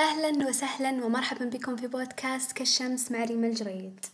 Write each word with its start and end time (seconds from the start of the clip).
أهلا 0.00 0.48
وسهلا 0.48 1.04
ومرحبا 1.04 1.44
بكم 1.44 1.76
في 1.76 1.86
بودكاست 1.86 2.52
كالشمس 2.52 3.12
مع 3.12 3.24
ريما 3.24 3.46
الجريد. 3.46 4.06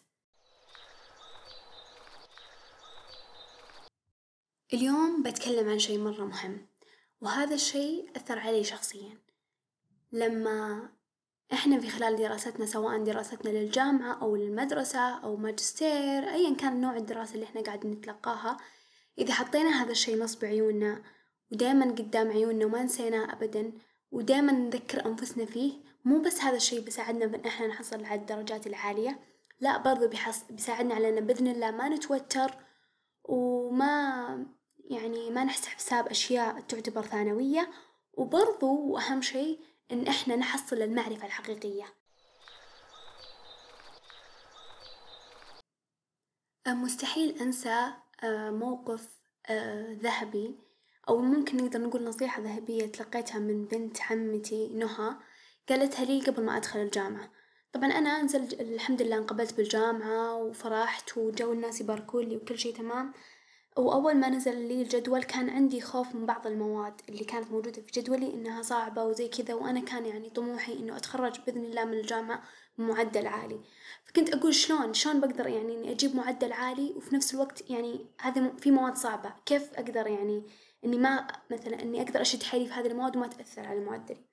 اليوم 4.73 5.23
بتكلم 5.23 5.69
عن 5.69 5.79
شي 5.79 5.99
مرة 5.99 6.25
مهم 6.25 6.67
وهذا 7.21 7.55
الشي 7.55 8.07
أثر 8.17 8.39
علي 8.39 8.65
شخصيا. 8.65 9.19
لما 10.13 10.89
إحنا 11.53 11.81
في 11.81 11.89
خلال 11.91 12.17
دراستنا 12.17 12.67
سواء 12.67 13.05
دراستنا 13.05 13.51
للجامعة 13.51 14.23
أو 14.23 14.37
للمدرسة 14.37 15.19
أو 15.25 15.37
ماجستير 15.37 16.31
أيا 16.31 16.55
كان 16.57 16.81
نوع 16.81 16.97
الدراسة 16.97 17.35
اللي 17.35 17.45
إحنا 17.47 17.61
قاعدين 17.63 17.91
نتلقاها 17.91 18.57
إذا 19.19 19.33
حطينا 19.35 19.83
هذا 19.83 19.91
الشي 19.91 20.17
نصب 20.17 20.45
عيوننا 20.45 21.03
ودايما 21.53 21.85
قدام 21.85 22.31
عيوننا 22.31 22.67
وما 22.67 22.83
نسيناه 22.83 23.33
أبدا 23.33 23.73
ودايما 24.15 24.53
نذكر 24.53 25.07
أنفسنا 25.07 25.45
فيه. 25.45 25.73
مو 26.05 26.23
بس 26.23 26.41
هذا 26.41 26.57
الشي 26.57 26.81
بيساعدنا 26.81 27.27
بإن 27.27 27.47
إحنا 27.47 27.67
نحصل 27.67 28.05
على 28.05 28.21
الدرجات 28.21 28.67
العالية 28.67 29.21
لا 29.61 29.79
برضو 29.79 30.09
بيحص... 30.09 30.43
بيساعدنا 30.51 30.95
على 30.95 31.19
إن 31.19 31.27
بإذن 31.27 31.49
الله. 31.49 31.71
ما 31.71 31.89
نتوتر 31.89 32.55
وما 33.25 34.47
يعني 34.91 35.31
ما 35.31 35.45
نحسب 35.45 35.69
حساب 35.69 36.07
أشياء 36.07 36.61
تعتبر 36.61 37.03
ثانوية. 37.03 37.71
وبرضو 38.13 38.93
وأهم 38.93 39.23
شي 39.23 39.59
إن 39.93 40.07
إحنا 40.07 40.37
نحصل 40.37 40.83
المعرفة 40.83 41.27
الحقيقية. 41.27 41.85
مستحيل 46.67 47.39
أنسى 47.41 47.93
موقف 48.51 49.09
ذهبي. 49.91 50.59
أو 51.09 51.19
ممكن 51.19 51.57
نقدر 51.57 51.81
نقول 51.81 52.05
نصيحة 52.05 52.43
ذهبية 52.43 52.87
تلقيتها 52.87 53.39
من 53.39 53.65
بنت 53.65 54.03
عمتي 54.03 54.69
نهى 54.69 55.17
قالتها 55.69 56.05
لي 56.05 56.21
قبل 56.21 56.45
ما 56.45 56.57
أدخل 56.57 56.81
الجامعة، 56.81 57.31
طبعا 57.73 57.87
أنا 57.87 58.23
نزلت 58.23 58.61
الحمد 58.61 59.03
لله 59.03 59.17
انقبلت 59.17 59.55
بالجامعة 59.55 60.37
وفرحت 60.37 61.19
وجو 61.19 61.53
الناس 61.53 61.81
يباركولي 61.81 62.37
وكل 62.37 62.59
شي 62.59 62.73
تمام، 62.73 63.13
وأول 63.77 64.15
ما 64.17 64.29
نزل 64.29 64.69
لي 64.69 64.83
الجدول 64.83 65.23
كان 65.23 65.51
عندي 65.51 65.81
خوف 65.81 66.15
من 66.15 66.27
بعض 66.27 66.47
المواد 66.47 67.01
اللي 67.09 67.25
كانت 67.25 67.51
موجودة 67.51 67.83
في 67.83 68.01
جدولي 68.01 68.35
إنها 68.35 68.63
صعبة 68.63 69.05
وزي 69.05 69.29
كذا 69.29 69.55
وأنا 69.55 69.81
كان 69.81 70.07
يعني 70.07 70.31
طموحي 70.31 70.73
إنه 70.73 70.97
أتخرج 70.97 71.41
بإذن 71.47 71.65
الله 71.65 71.85
من 71.85 71.95
الجامعة 71.95 72.43
بمعدل 72.79 73.27
عالي، 73.27 73.61
فكنت 74.05 74.35
أقول 74.35 74.55
شلون؟ 74.55 74.95
شلون 74.95 75.21
بقدر 75.21 75.47
يعني 75.47 75.75
إني 75.75 75.93
أجيب 75.93 76.17
معدل 76.17 76.53
عالي 76.53 76.93
وفي 76.97 77.15
نفس 77.15 77.35
الوقت 77.35 77.71
يعني 77.71 78.07
هذه 78.21 78.53
في 78.59 78.71
مواد 78.71 78.97
صعبة. 78.97 79.35
كيف 79.47 79.75
أقدر 79.75 80.07
يعني 80.07 80.43
إني 80.85 80.99
ما 80.99 81.27
مثلا 81.51 81.83
إني 81.83 82.03
أقدر 82.03 82.21
أشد 82.21 82.43
حيلي 82.43 82.67
في 82.67 82.73
هذه 82.73 82.87
المواد 82.87 83.17
وما 83.17 83.27
تأثر 83.27 83.67
على 83.67 83.81
معدلي، 83.81 84.25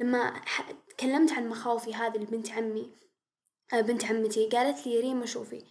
لما 0.00 0.40
تكلمت 0.88 1.32
عن 1.32 1.48
مخاوفي 1.48 1.94
هذي 1.94 2.18
لبنت 2.18 2.50
عمي 2.50 2.90
بنت 3.72 4.04
عمتي 4.04 4.48
قالت 4.48 4.86
لي 4.86 5.00
ريما 5.00 5.26
شوفي. 5.26 5.62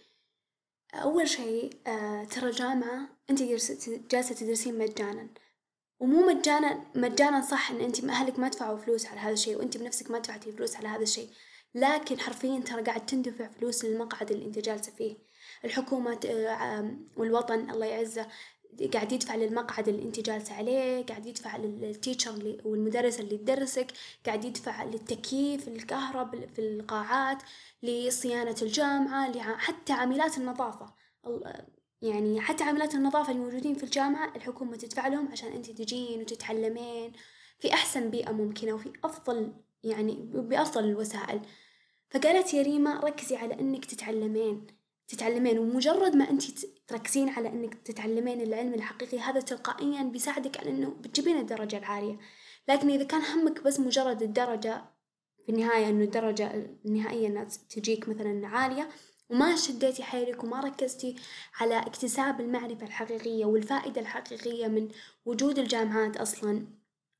أول 0.94 1.28
شي 1.28 1.68
ترى 2.30 2.50
الجامعة 2.50 3.08
أنت 3.30 3.42
جالسة 3.42 4.34
تدرسين 4.34 4.78
مجانا. 4.78 5.28
ومو 6.00 6.26
مجانا 6.26 6.84
مجانا 6.94 7.40
صح 7.40 7.70
إن 7.70 7.80
أنت 7.80 8.04
أهلك 8.04 8.38
ما 8.38 8.48
دفعوا 8.48 8.78
فلوس 8.78 9.06
على 9.06 9.20
هذا 9.20 9.32
الشي 9.32 9.56
وأنت 9.56 9.76
بنفسك 9.76 10.10
ما 10.10 10.18
دفعتي 10.18 10.52
فلوس 10.52 10.76
على 10.76 10.88
هذا 10.88 11.02
الشي، 11.02 11.26
لكن 11.74 12.20
حرفيا 12.20 12.60
ترى 12.60 12.82
قاعد 12.82 13.06
تندفع 13.06 13.48
فلوس 13.48 13.84
للمقعد 13.84 14.30
اللي 14.30 14.44
انت 14.46 14.58
جالسة 14.58 14.92
فيه، 14.92 15.16
الحكومة 15.64 16.20
والوطن 17.16 17.70
الله 17.70 17.86
يعزه 17.86 18.26
قاعد 18.94 19.12
يدفع 19.12 19.34
للمقعد 19.34 19.88
اللي 19.88 20.02
انت 20.02 20.20
جالسة 20.20 20.54
عليه 20.54 21.06
قاعد 21.06 21.26
يدفع 21.26 21.56
للتيتشر 21.56 22.30
اللي 22.30 22.60
والمدرس 22.64 23.20
اللي 23.20 23.38
تدرسك 23.38 23.86
قاعد 24.26 24.44
يدفع 24.44 24.84
للتكييف 24.84 25.68
الكهرب 25.68 26.48
في 26.54 26.58
القاعات 26.58 27.42
لصيانة 27.82 28.56
الجامعة 28.62 29.56
حتى 29.58 29.92
عاملات 29.92 30.38
النظافة. 30.38 30.94
يعني 32.02 32.40
حتى 32.40 32.64
عاملات 32.64 32.94
النظافة 32.94 33.32
الموجودين 33.32 33.74
في 33.74 33.84
الجامعة 33.84 34.36
الحكومة 34.36 34.76
تدفع 34.76 35.08
لهم 35.08 35.28
عشان 35.32 35.52
انت 35.52 35.70
تجين 35.70 36.20
وتتعلمين. 36.20 37.12
في 37.58 37.72
أحسن 37.74 38.10
بيئة 38.10 38.32
ممكنة 38.32 38.72
وفي 38.72 38.92
أفضل 39.04 39.52
يعني 39.84 40.14
بأفضل 40.32 40.84
الوسائل 40.84 41.40
فقالت 42.14 42.54
يا 42.54 42.62
ريما 42.62 43.00
ركزي 43.00 43.36
على 43.36 43.60
إنك 43.60 43.84
تتعلمين 43.84 44.66
تتعلمين 45.08 45.58
ومجرد 45.58 46.16
ما 46.16 46.30
انت 46.30 46.42
تركزين 46.86 47.28
على 47.28 47.48
إنك 47.48 47.74
تتعلمين 47.74 48.40
العلم 48.40 48.74
الحقيقي 48.74 49.18
هذا 49.18 49.40
تلقائيا 49.40 50.02
بيساعدك 50.02 50.60
على 50.60 50.70
إنه 50.70 50.90
بتجيبين 50.90 51.36
الدرجة 51.36 51.78
العالية، 51.78 52.18
لكن 52.68 52.90
إذا 52.90 53.04
كان 53.04 53.20
همك 53.20 53.62
بس 53.62 53.80
مجرد 53.80 54.22
الدرجة 54.22 54.84
في 55.46 55.52
النهاية 55.52 55.88
إنه 55.88 56.04
الدرجة 56.04 56.68
النهائية 56.84 57.26
إنها 57.26 57.44
تجيك 57.70 58.08
مثلا 58.08 58.46
عالية 58.46 58.88
وما 59.30 59.56
شديتي 59.56 60.02
حيلك 60.02 60.44
وما 60.44 60.60
ركزتي 60.60 61.16
على 61.60 61.78
اكتساب 61.78 62.40
المعرفة 62.40 62.86
الحقيقية 62.86 63.44
والفائدة 63.44 64.00
الحقيقية 64.00 64.66
من 64.66 64.88
وجود 65.24 65.58
الجامعات 65.58 66.16
أصلا 66.16 66.66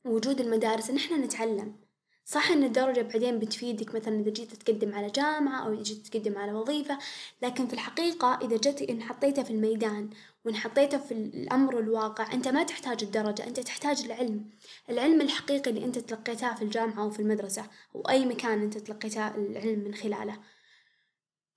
وجود 0.07 0.41
المدارس 0.41 0.91
ان 0.91 0.97
إحنا 0.97 1.17
نتعلم. 1.17 1.84
صح 2.27 2.51
إن 2.51 2.65
الدرجة 2.65 3.01
بعدين 3.01 3.39
بتفيدك 3.39 3.95
مثلا 3.95 4.21
إذا 4.21 4.31
جيت 4.31 4.55
تقدم 4.55 4.95
على 4.95 5.11
جامعة 5.11 5.67
أو 5.67 5.73
إذا 5.73 5.83
جيت 5.83 6.07
تقدم 6.07 6.39
على 6.39 6.53
وظيفة، 6.53 6.99
لكن 7.43 7.67
في 7.67 7.73
الحقيقة 7.75 8.39
إذا 8.43 8.57
جت 8.57 8.83
إن 8.83 9.03
حطيتها 9.03 9.45
في 9.45 9.51
الميدان 9.51 10.11
وإن 10.45 10.57
حطيتها 10.57 10.99
في 10.99 11.15
الأمر 11.15 11.79
الواقع 11.79 12.33
أنت 12.33 12.49
ما 12.49 12.63
تحتاج 12.63 13.03
الدرجة 13.03 13.47
أنت 13.47 13.61
تحتاج 13.61 14.05
العلم، 14.05 14.51
العلم 14.91 15.21
الحقيقي 15.21 15.71
اللي 15.71 15.85
أنت 15.85 15.99
تلقيتاه 15.99 16.55
في 16.55 16.63
الجامعة 16.63 17.03
أو 17.03 17.11
في 17.11 17.21
المدرسة 17.21 17.67
أو 17.95 18.01
أي 18.01 18.27
مكان 18.27 18.63
أنت 18.63 18.79
تلقيته 18.79 19.29
العلم 19.29 19.79
من 19.79 19.95
خلاله، 19.95 20.39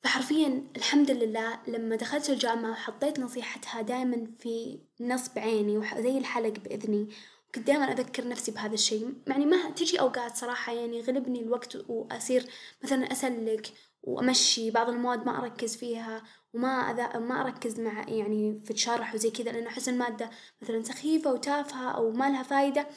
فحرفيا 0.04 0.64
الحمد 0.78 1.12
لله 1.12 1.60
لما 1.68 1.96
دخلت 1.96 2.30
الجامعة 2.30 2.72
وحطيت 2.72 3.20
نصيحتها 3.20 3.82
دايما 3.82 4.28
في 4.40 4.80
نصب 5.00 5.40
عيني 5.40 5.78
وزي 5.78 6.18
الحلق 6.18 6.60
بإذني. 6.60 7.10
كنت 7.56 7.68
دايما 7.68 7.92
أذكر 7.92 8.28
نفسي 8.28 8.52
بهذا 8.52 8.74
الشي 8.74 9.06
يعني 9.28 9.46
ما 9.46 9.70
تجي 9.70 10.00
أوقات 10.00 10.36
صراحة 10.36 10.74
يعني 10.74 10.98
يغلبني 10.98 11.42
الوقت 11.42 11.76
وأصير 11.90 12.46
مثلا 12.84 13.12
أسلك 13.12 13.74
وأمشي 14.04 14.72
بعض 14.72 14.90
المواد 14.90 15.26
ما 15.26 15.44
أركز 15.44 15.76
فيها 15.76 16.24
وما 16.54 16.68
أذا 16.68 17.20
ما 17.20 17.42
أركز 17.42 17.80
مع 17.80 18.10
يعني 18.10 18.62
في 18.66 18.72
الشرح 18.72 19.16
وزي 19.16 19.32
كذا 19.32 19.52
لأنه 19.52 19.68
أحس 19.68 19.90
المادة 19.90 20.30
مثلا 20.62 20.84
سخيفة 20.84 21.34
وتافهة 21.34 21.92
أو 21.92 22.12
ما 22.12 22.30
لها 22.30 22.44
فايدة، 22.44 22.88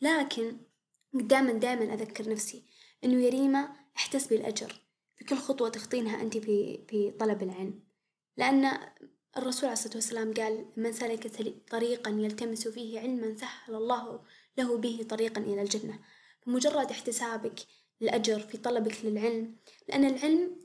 لكن 0.00 0.56
دايما 1.12 1.52
دايما 1.52 1.94
أذكر 1.94 2.30
نفسي 2.30 2.64
إنه 3.04 3.24
يا 3.24 3.30
ريما 3.30 3.68
احتسبي 3.96 4.36
الأجر 4.36 4.80
في 5.16 5.24
كل 5.24 5.36
خطوة 5.36 5.68
تخطينها 5.68 6.22
أنت 6.22 6.38
في 6.38 6.84
في 6.88 7.10
طلب 7.10 7.42
العلم، 7.42 7.80
لأن 8.36 8.78
الرسول 9.36 9.64
عليه 9.64 9.72
الصلاة 9.72 9.94
والسلام 9.94 10.34
قال 10.34 10.66
من 10.76 10.92
سلك 10.92 11.26
طريقا 11.70 12.10
يلتمس 12.10 12.68
فيه 12.68 13.00
علما 13.00 13.36
سهل 13.36 13.74
الله 13.74 14.20
له 14.58 14.76
به 14.76 15.06
طريقا 15.08 15.40
إلى 15.40 15.62
الجنة، 15.62 15.98
بمجرد 16.46 16.90
احتسابك 16.90 17.60
الأجر 18.02 18.40
في 18.40 18.58
طلبك 18.58 19.04
للعلم 19.04 19.56
لأن 19.88 20.04
العلم 20.04 20.56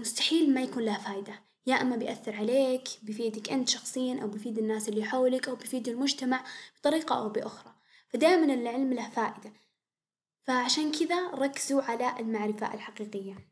مستحيل 0.00 0.54
ما 0.54 0.62
يكون 0.62 0.82
له 0.82 0.98
فايدة، 0.98 1.42
يا 1.66 1.74
إما 1.74 1.96
بيأثر 1.96 2.36
عليك 2.36 2.88
بيفيدك 3.02 3.52
أنت 3.52 3.68
شخصيا 3.68 4.22
أو 4.22 4.28
بيفيد 4.28 4.58
الناس 4.58 4.88
اللي 4.88 5.04
حولك 5.04 5.48
أو 5.48 5.56
بيفيد 5.56 5.88
المجتمع 5.88 6.44
بطريقة 6.78 7.18
أو 7.18 7.28
بأخرى، 7.28 7.74
فدائما 8.08 8.54
العلم 8.54 8.92
له 8.92 9.10
فائدة، 9.10 9.52
فعشان 10.44 10.92
كذا 10.92 11.30
ركزوا 11.30 11.82
على 11.82 12.20
المعرفة 12.20 12.74
الحقيقية. 12.74 13.51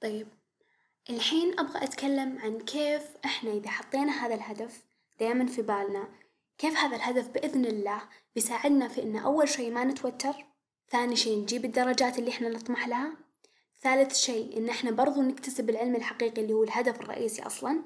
طيب 0.00 0.28
الحين 1.10 1.60
أبغى 1.60 1.84
أتكلم 1.84 2.38
عن 2.38 2.58
كيف 2.58 3.02
إحنا 3.24 3.52
إذا 3.52 3.70
حطينا 3.70 4.26
هذا 4.26 4.34
الهدف 4.34 4.84
دايما 5.20 5.46
في 5.46 5.62
بالنا 5.62 6.08
كيف 6.58 6.76
هذا 6.76 6.96
الهدف 6.96 7.28
بإذن 7.28 7.64
الله 7.64 8.02
بيساعدنا 8.34 8.88
في 8.88 9.02
إن 9.02 9.16
أول 9.16 9.48
شي 9.48 9.70
ما 9.70 9.84
نتوتر، 9.84 10.46
ثاني 10.90 11.16
شي 11.16 11.36
نجيب 11.36 11.64
الدرجات 11.64 12.18
اللي 12.18 12.30
إحنا 12.30 12.48
نطمح 12.48 12.88
لها، 12.88 13.12
ثالث 13.82 14.16
شي 14.16 14.56
إن 14.56 14.68
إحنا 14.68 14.90
برضو 14.90 15.22
نكتسب 15.22 15.70
العلم 15.70 15.96
الحقيقي 15.96 16.42
اللي 16.42 16.52
هو 16.52 16.64
الهدف 16.64 17.00
الرئيسي 17.00 17.42
أصلا، 17.42 17.82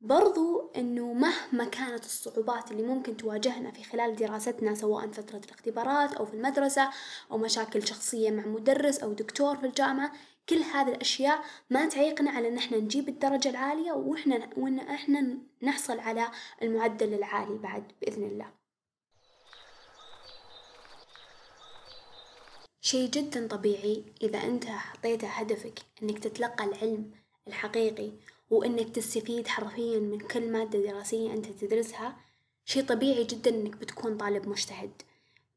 برضو 0.00 0.72
إنه 0.76 1.12
مهما 1.12 1.64
كانت 1.64 2.04
الصعوبات 2.04 2.70
اللي 2.70 2.82
ممكن 2.82 3.16
تواجهنا 3.16 3.70
في 3.70 3.84
خلال 3.84 4.16
دراستنا 4.16 4.74
سواء 4.74 5.10
فترة 5.10 5.40
الاختبارات 5.44 6.14
أو 6.14 6.26
في 6.26 6.34
المدرسة 6.34 6.90
أو 7.30 7.38
مشاكل 7.38 7.86
شخصية 7.86 8.30
مع 8.30 8.46
مدرس 8.46 8.98
أو 8.98 9.12
دكتور 9.12 9.56
في 9.56 9.66
الجامعة، 9.66 10.12
كل 10.48 10.56
هذه 10.56 10.88
الأشياء 10.88 11.44
ما 11.70 11.88
تعيقنا 11.88 12.30
على 12.30 12.48
إن 12.48 12.56
إحنا 12.56 12.76
نجيب 12.76 13.08
الدرجة 13.08 13.48
العالية 13.50 13.92
وإحنا 13.92 14.50
وإن 14.56 14.78
إحنا 14.78 15.38
نحصل 15.62 16.00
على 16.00 16.30
المعدل 16.62 17.14
العالي 17.14 17.58
بعد 17.58 17.92
بإذن 18.00 18.24
الله. 18.24 18.50
شي 22.80 23.06
جدا 23.06 23.46
طبيعي 23.46 24.04
إذا 24.22 24.38
أنت 24.38 24.64
حطيت 24.64 25.24
هدفك 25.24 25.78
إنك 26.02 26.18
تتلقى 26.18 26.64
العلم 26.64 27.10
الحقيقي 27.48 28.10
وإنك 28.50 28.88
تستفيد 28.94 29.48
حرفيا 29.48 29.98
من 29.98 30.18
كل 30.18 30.52
مادة 30.52 30.78
دراسية 30.78 31.32
أنت 31.32 31.46
تدرسها 31.46 32.16
شي 32.64 32.82
طبيعي 32.82 33.24
جدا 33.24 33.50
إنك 33.50 33.76
بتكون 33.76 34.16
طالب 34.16 34.48
مجتهد، 34.48 35.02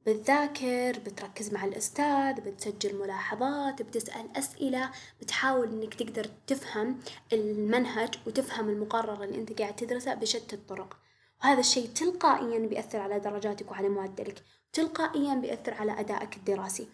بتذاكر 0.06 1.00
بتركز 1.00 1.54
مع 1.54 1.66
الأستاذ 1.66 2.42
بتسجل 2.42 2.96
ملاحظات 2.96 3.82
بتسأل 3.82 4.38
أسئلة 4.38 4.92
بتحاول 5.22 5.68
إنك 5.68 5.94
تقدر 5.94 6.28
تفهم 6.48 7.00
المنهج 7.34 8.14
وتفهم 8.28 8.70
المقرر 8.70 9.24
اللي 9.24 9.38
أنت 9.38 9.62
قاعد 9.62 9.76
تدرسه 9.76 10.14
بشتى 10.14 10.56
الطرق، 10.56 10.98
وهذا 11.44 11.60
الشي 11.60 11.88
تلقائيا 11.88 12.60
بيأثر 12.60 13.00
على 13.00 13.20
درجاتك 13.20 13.72
وعلى 13.72 13.90
معدلك، 13.90 14.44
تلقائيا 14.74 15.36
بيأثر 15.36 15.74
على 15.74 16.00
أدائك 16.00 16.38
الدراسي، 16.38 16.88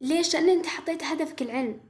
ليش؟ 0.00 0.34
لأن 0.34 0.48
أنت 0.48 0.66
حطيت 0.66 1.02
هدفك 1.04 1.42
العلم، 1.42 1.80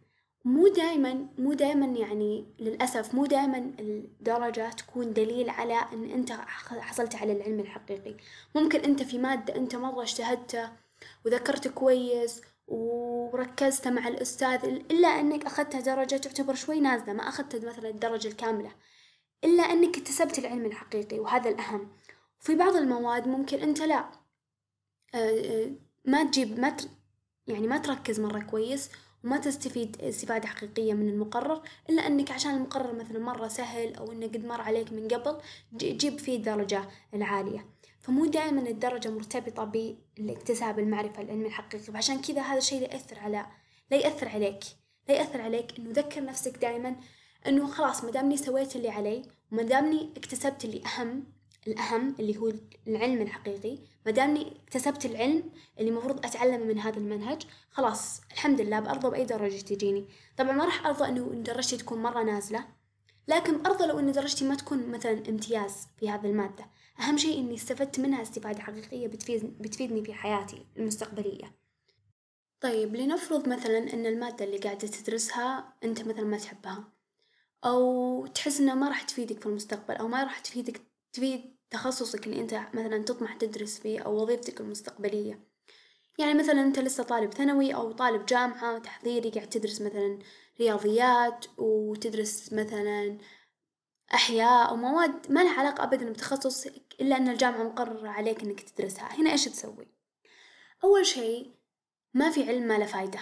مو 0.44 0.69
دايمًا 0.69 1.26
مو 1.38 1.52
دايمًا 1.52 1.87
يعني 1.87 2.46
للأسف 2.61 3.14
مو 3.14 3.26
دايمًا 3.26 3.73
الدرجة 3.81 4.70
تكون 4.70 5.12
دليل 5.12 5.50
على 5.50 5.75
إن 5.93 6.11
أنت 6.11 6.32
حصلت 6.81 7.14
على 7.17 7.32
العلم 7.32 7.61
الحقيقي، 7.61 8.14
ممكن 8.55 8.81
أنت 8.81 9.02
في 9.02 9.19
مادة 9.19 9.56
أنت 9.56 9.76
مرة 9.76 10.02
اجتهدت 10.02 10.70
وذاكرت 11.26 11.69
كويس 11.69 12.40
وركزت 12.69 13.88
مع 13.88 14.08
الأستاذ 14.08 14.64
إلا 14.64 15.08
إنك 15.08 15.46
أخذت 15.46 15.76
درجة 15.76 16.17
تعتبر 16.17 16.55
شوي 16.55 16.81
نازلة 16.81 17.12
ما 17.12 17.29
أخذت 17.29 17.64
مثلا 17.64 17.88
الدرجة 17.88 18.29
الكاملة، 18.29 18.70
إلا 19.44 19.62
إنك 19.62 19.96
اكتسبت 19.99 20.38
العلم 20.38 20.67
الحقيقي 20.67 21.19
وهذا 21.19 21.50
الأهم، 21.50 21.88
في 22.41 22.55
بعض 22.55 22.76
المواد 22.76 23.29
ممكن 23.29 23.58
أنت 23.58 23.81
لا. 23.82 24.05
ما 26.05 26.25
تجيب 26.25 26.61
ما 26.61 26.76
يعني 27.49 27.67
ما 27.67 27.79
تركز 27.79 28.20
مرة 28.20 28.41
كويس 28.41 28.91
وما 29.25 29.38
تستفيد 29.38 30.03
استفادة 30.03 30.49
حقيقية 30.49 30.94
من 30.94 31.09
المقرر 31.09 31.62
إلا 31.91 32.06
إنك 32.06 32.31
عشان 32.31 32.55
المقرر 32.55 32.94
مثلا 32.94 33.19
مرة 33.19 33.49
سهل 33.49 33.94
أو 33.94 34.12
إنه 34.12 34.26
قد 34.26 34.47
مر 34.47 34.61
عليك 34.61 34.93
من 34.93 35.09
قبل 35.09 35.41
تجيب 35.79 36.19
فيه 36.19 36.37
الدرجة 36.37 36.85
العالية، 37.15 37.67
فمو 38.00 38.26
دايمًا 38.26 38.61
الدرجة 38.61 39.11
مرتبطة 39.11 39.65
بالاكتساب 39.65 40.79
المعرفة 40.79 41.23
العلم 41.23 41.47
الحقيقي، 41.47 41.85
فعشان 41.85 42.20
كذا 42.20 42.43
هذا 42.43 42.59
الشي 42.59 42.81
لا 42.81 42.94
يأثر 42.94 43.19
على 43.19 43.47
لا 43.91 43.97
يأثر 43.97 44.29
عليك. 44.29 44.65
لا 45.09 45.15
يأثر 45.15 45.41
عليك 45.41 45.79
إنه 45.79 45.91
ذكر 45.93 46.25
نفسك 46.25 46.56
دايمًا 46.56 46.97
إنه 47.47 47.67
خلاص 47.67 48.05
ما 48.05 48.11
دامني 48.11 48.37
سويت 48.37 48.76
اللي 48.76 48.88
علي 48.88 49.23
وما 49.53 49.62
دامني 49.62 50.12
اكتسبت 50.17 50.65
اللي 50.65 50.82
أهم 50.87 51.25
الأهم 51.66 52.14
اللي 52.20 52.37
هو 52.37 52.52
العلم 52.87 53.22
الحقيقي. 53.22 53.78
ما 54.06 54.12
دامني 54.12 54.56
اكتسبت 54.64 55.06
العلم 55.06 55.43
اللي 55.78 55.90
المفروض 55.90 56.26
أتعلمه 56.26 56.64
من 56.64 56.78
هذا 56.78 56.96
المنهج 56.96 57.43
خلاص 57.70 58.20
الحمد 58.32 58.60
لله 58.60 58.81
بأرضى 58.81 59.10
بأي 59.10 59.25
درجة 59.25 59.60
تجيني، 59.60 60.05
طبعًا 60.37 60.52
ما 60.52 60.64
راح 60.64 60.87
أرضى 60.87 61.08
إنه 61.08 61.43
درجتي 61.43 61.76
تكون 61.76 62.02
مرة 62.02 62.22
نازلة، 62.22 62.64
لكن 63.28 63.66
أرضى 63.66 63.87
لو 63.87 63.99
إن 63.99 64.12
درجتي 64.12 64.44
ما 64.49 64.55
تكون 64.55 64.88
مثلًا 64.90 65.28
امتياز 65.28 65.87
في 65.96 66.10
هذه 66.10 66.26
المادة، 66.26 66.66
أهم 67.00 67.19
شي 67.19 67.38
إني 67.38 67.55
استفدت 67.55 68.00
منها 68.00 68.22
استفادة 68.22 68.60
حقيقية 68.60 69.06
بتفيد 69.06 69.62
بتفيدني 69.62 70.05
في 70.05 70.14
حياتي 70.14 70.66
المستقبلية. 70.76 71.55
طيب 72.60 72.96
لنفرض 72.96 73.49
مثلًا 73.49 73.78
إن 73.94 74.06
المادة 74.06 74.44
اللي 74.44 74.58
قاعدة 74.58 74.88
تدرسها 74.88 75.75
أنت 75.84 76.02
مثلًا 76.02 76.25
ما 76.25 76.38
تحبها، 76.38 76.84
أو 77.64 78.26
تحس 78.26 78.60
إنها 78.60 78.75
ما 78.75 78.88
راح 78.88 79.02
تفيدك 79.02 79.40
في 79.40 79.46
المستقبل 79.46 79.94
أو 79.94 80.08
ما 80.08 80.22
راح 80.22 80.38
تفيدك 80.38 80.81
تفيد 81.12 81.56
تخصصك 81.70 82.26
اللي 82.26 82.40
أنت 82.40 82.55
مثلا 82.75 83.05
تطمح 83.05 83.34
تدرس 83.34 83.78
فيه 83.78 84.00
أو 84.00 84.22
وظيفتك 84.22 84.60
المستقبلية، 84.60 85.40
يعني 86.19 86.34
مثلا 86.34 86.60
أنت 86.60 86.78
لسه 86.78 87.02
طالب 87.05 87.34
ثانوي 87.34 87.75
أو 87.75 87.93
طالب 87.93 88.26
جامعة 88.26 88.78
تحضيري 88.78 89.31
قاعد 89.31 89.49
تدرس 89.49 89.81
مثلا 89.81 90.19
رياضيات 90.60 91.46
وتدرس 91.58 92.52
مثلا 92.52 93.19
أحياء 94.14 94.69
أو 94.69 94.76
مواد 94.76 95.32
ما 95.32 95.40
لها 95.40 95.60
علاقة 95.60 95.84
أبدا 95.84 96.10
بتخصصك 96.12 96.82
إلا 97.00 97.16
أن 97.16 97.28
الجامعة 97.28 97.62
مقررة 97.62 98.08
عليك 98.08 98.43
إنك 98.43 98.60
تدرسها، 98.60 99.20
هنا 99.20 99.32
إيش 99.32 99.44
تسوي؟ 99.44 99.88
أول 100.84 101.06
شي 101.06 101.46
ما 102.14 102.31
في 102.31 102.49
علم 102.49 102.62
ما 102.62 102.78
له 102.78 102.87
فايدة، 102.87 103.20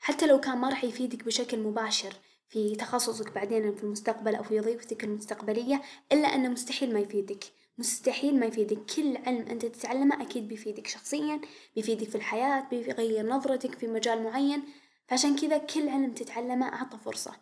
حتى 0.00 0.26
لو 0.26 0.40
كان 0.40 0.58
ما 0.58 0.68
راح 0.68 0.84
يفيدك 0.84 1.24
بشكل 1.24 1.58
مباشر 1.58 2.14
في 2.54 2.76
تخصصك 2.76 3.32
بعدين 3.32 3.74
في 3.74 3.84
المستقبل 3.84 4.34
أو 4.34 4.42
في 4.42 4.60
وظيفتك 4.60 5.04
المستقبلية 5.04 5.82
إلا 6.12 6.34
أنه 6.34 6.48
مستحيل 6.48 6.94
ما 6.94 7.00
يفيدك، 7.00 7.44
مستحيل 7.78 8.40
ما 8.40 8.46
يفيدك، 8.46 8.78
كل 8.96 9.16
علم 9.16 9.46
أنت 9.48 9.66
تتعلمه 9.66 10.22
أكيد 10.22 10.48
بيفيدك 10.48 10.86
شخصيًا، 10.86 11.40
بيفيدك 11.76 12.08
في 12.08 12.14
الحياة، 12.14 12.68
بيغير 12.70 13.26
نظرتك 13.26 13.74
في 13.74 13.86
مجال 13.86 14.22
معين، 14.22 14.62
فعشان 15.08 15.36
كذا 15.36 15.58
كل 15.58 15.88
علم 15.88 16.14
تتعلمه 16.14 16.68
أعطه 16.68 16.98
فرصة، 16.98 17.32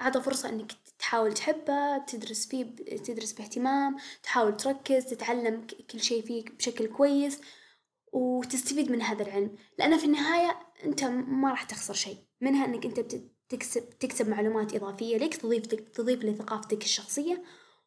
أعطه 0.00 0.20
فرصة 0.20 0.48
إنك 0.48 0.72
تحاول 0.98 1.32
تحبه 1.32 1.98
تدرس 1.98 2.46
فيه 2.46 2.64
تدرس 2.96 3.32
باهتمام، 3.32 3.96
تحاول 4.22 4.56
تركز 4.56 5.04
تتعلم 5.04 5.66
كل 5.90 6.00
شي 6.00 6.22
فيه 6.22 6.44
بشكل 6.44 6.86
كويس، 6.86 7.40
وتستفيد 8.12 8.90
من 8.90 9.02
هذا 9.02 9.22
العلم، 9.22 9.56
لأنه 9.78 9.98
في 9.98 10.04
النهاية 10.04 10.58
أنت 10.84 11.04
ما 11.04 11.50
راح 11.50 11.62
تخسر 11.62 11.94
شي 11.94 12.16
منها 12.40 12.64
إنك 12.64 12.84
أنت 12.84 13.00
تكسب 13.48 13.90
تكسب 14.00 14.28
معلومات 14.28 14.74
إضافية 14.74 15.16
لك 15.16 15.34
تضيف 15.36 15.66
تضيف 15.66 16.24
لثقافتك 16.24 16.84
الشخصية، 16.84 17.42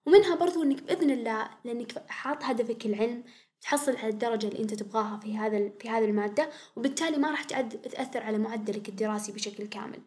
ومنها 0.05 0.35
برضو 0.35 0.63
إنك 0.63 0.83
بإذن 0.83 1.11
الله 1.11 1.49
لأنك 1.65 2.03
حاط 2.07 2.43
هدفك 2.43 2.85
العلم 2.85 3.23
تحصل 3.61 3.97
على 3.97 4.09
الدرجة 4.09 4.47
اللي 4.47 4.59
أنت 4.59 4.73
تبغاها 4.73 5.17
في 5.17 5.37
هذا 5.37 5.69
في 5.79 5.89
هذه 5.89 6.05
المادة، 6.05 6.49
وبالتالي 6.75 7.17
ما 7.17 7.31
راح 7.31 7.43
تأثر 7.43 8.23
على 8.23 8.37
معدلك 8.37 8.89
الدراسي 8.89 9.31
بشكل 9.31 9.67
كامل، 9.67 10.01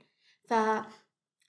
ف 0.45 0.55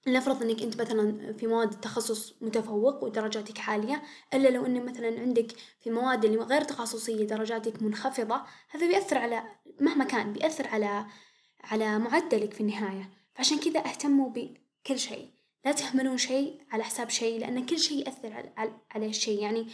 لنفرض 0.08 0.44
إنك 0.44 0.62
أنت 0.62 0.82
مثلا 0.82 1.34
في 1.34 1.48
مواد 1.48 1.74
التخصص 1.74 2.34
متفوق 2.42 3.04
ودرجاتك 3.04 3.60
عالية، 3.60 4.04
إلا 4.34 4.50
لو 4.50 4.66
إن 4.66 4.86
مثلا 4.86 5.20
عندك 5.20 5.48
في 5.80 5.90
مواد 5.90 6.26
اللي 6.26 6.38
غير 6.38 6.62
تخصصية 6.62 7.28
درجاتك 7.28 7.82
منخفضة، 7.82 8.42
هذا 8.70 8.88
بيأثر 8.88 9.18
على 9.18 9.44
مهما 9.80 10.04
كان 10.04 10.34
بيأثر 10.34 10.68
على 10.68 11.06
على 11.64 12.00
معدلك 12.00 12.54
في 12.54 12.62
النهاية. 12.62 13.25
فعشان 13.36 13.60
كذا 13.60 13.80
اهتموا 13.80 14.30
بكل 14.30 15.00
شي 15.00 15.30
لا 15.66 15.72
تهملون 15.72 16.18
شي 16.18 16.54
على 16.72 16.84
حساب 16.84 17.10
شي 17.10 17.38
لأن 17.38 17.66
كل 17.66 17.80
شي 17.80 18.00
يأثر 18.00 18.34
على 18.34 18.72
على 18.92 19.06
الشي 19.06 19.36
يعني 19.36 19.68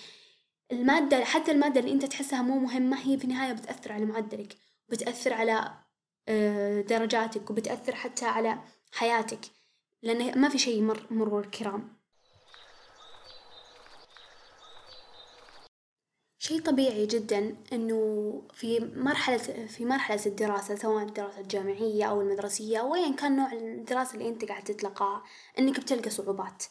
المادة 0.72 1.24
حتى 1.24 1.52
المادة 1.52 1.80
اللي 1.80 1.92
أنت 1.92 2.06
تحسها 2.06 2.42
مو 2.42 2.60
مهمة 2.60 2.98
هي 3.08 3.18
في 3.18 3.24
النهاية 3.24 3.54
بتأثر 3.54 3.92
على 3.92 4.06
معدلك 4.06 4.58
بتأثر 4.90 5.34
على 5.34 5.72
درجاتك 6.82 7.50
وبتأثر 7.50 7.96
حتى 7.96 8.26
على 8.26 8.60
حياتك. 8.92 9.40
لأن 10.02 10.42
ما 10.42 10.50
في 10.50 10.58
شي 10.58 10.72
يمر 10.72 11.08
مرور 11.12 11.40
الكرام. 11.40 12.01
شي 16.44 16.60
طبيعي 16.60 17.06
جدا 17.06 17.56
إنه 17.74 18.42
في 18.54 18.80
مرحلة 18.80 19.38
في 19.68 19.86
مرحلة 19.86 20.26
الدراسة 20.26 20.76
سواء 20.76 21.04
الدراسة 21.04 21.40
الجامعية 21.40 22.06
أو 22.06 22.22
المدرسية 22.22 22.78
أو 22.78 22.96
أيا 22.96 23.12
كان 23.16 23.36
نوع 23.36 23.54
الدراسة 23.54 24.14
اللي 24.14 24.28
أنت 24.30 24.46
قاعد 24.46 24.64
تتلقاها 24.64 25.24
إنك 25.60 25.80
بتلقى 25.80 26.10
صعوبات، 26.10 26.64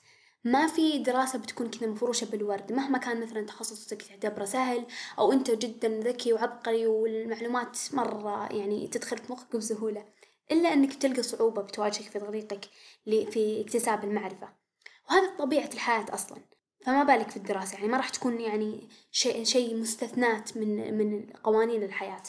ما 0.44 0.66
في 0.66 0.98
دراسة 0.98 1.38
بتكون 1.38 1.70
كذا 1.70 1.86
مفروشة 1.86 2.24
بالورد. 2.24 2.72
مهما 2.72 2.98
كان 2.98 3.20
مثلا 3.20 3.46
تخصصك 3.46 4.02
تعتبره 4.02 4.44
سهل 4.44 4.86
أو 5.18 5.32
أنت 5.32 5.50
جدا 5.50 5.88
ذكي 5.88 6.32
وعبقري 6.32 6.86
والمعلومات 6.86 7.78
مرة 7.92 8.52
يعني 8.52 8.88
تدخل 8.88 9.18
في 9.18 9.32
مخك 9.32 9.56
بسهولة، 9.56 10.04
إلا 10.52 10.72
إنك 10.72 10.96
بتلقى 10.96 11.22
صعوبة 11.22 11.62
بتواجهك 11.62 12.10
في 12.10 12.18
طريقك 12.18 12.64
في 13.04 13.60
اكتساب 13.60 14.04
المعرفة، 14.04 14.48
وهذا 15.10 15.36
طبيعة 15.38 15.70
الحياة 15.74 16.14
أصلا. 16.14 16.38
فما 16.84 17.02
بالك 17.04 17.30
في 17.30 17.36
الدراسة 17.36 17.74
يعني 17.74 17.88
ما 17.88 17.96
راح 17.96 18.08
تكون 18.08 18.40
يعني 18.40 18.88
شيء 19.10 19.44
شيء 19.44 19.76
مستثنات 19.76 20.56
من 20.56 20.98
من 20.98 21.26
قوانين 21.44 21.82
الحياة، 21.82 22.22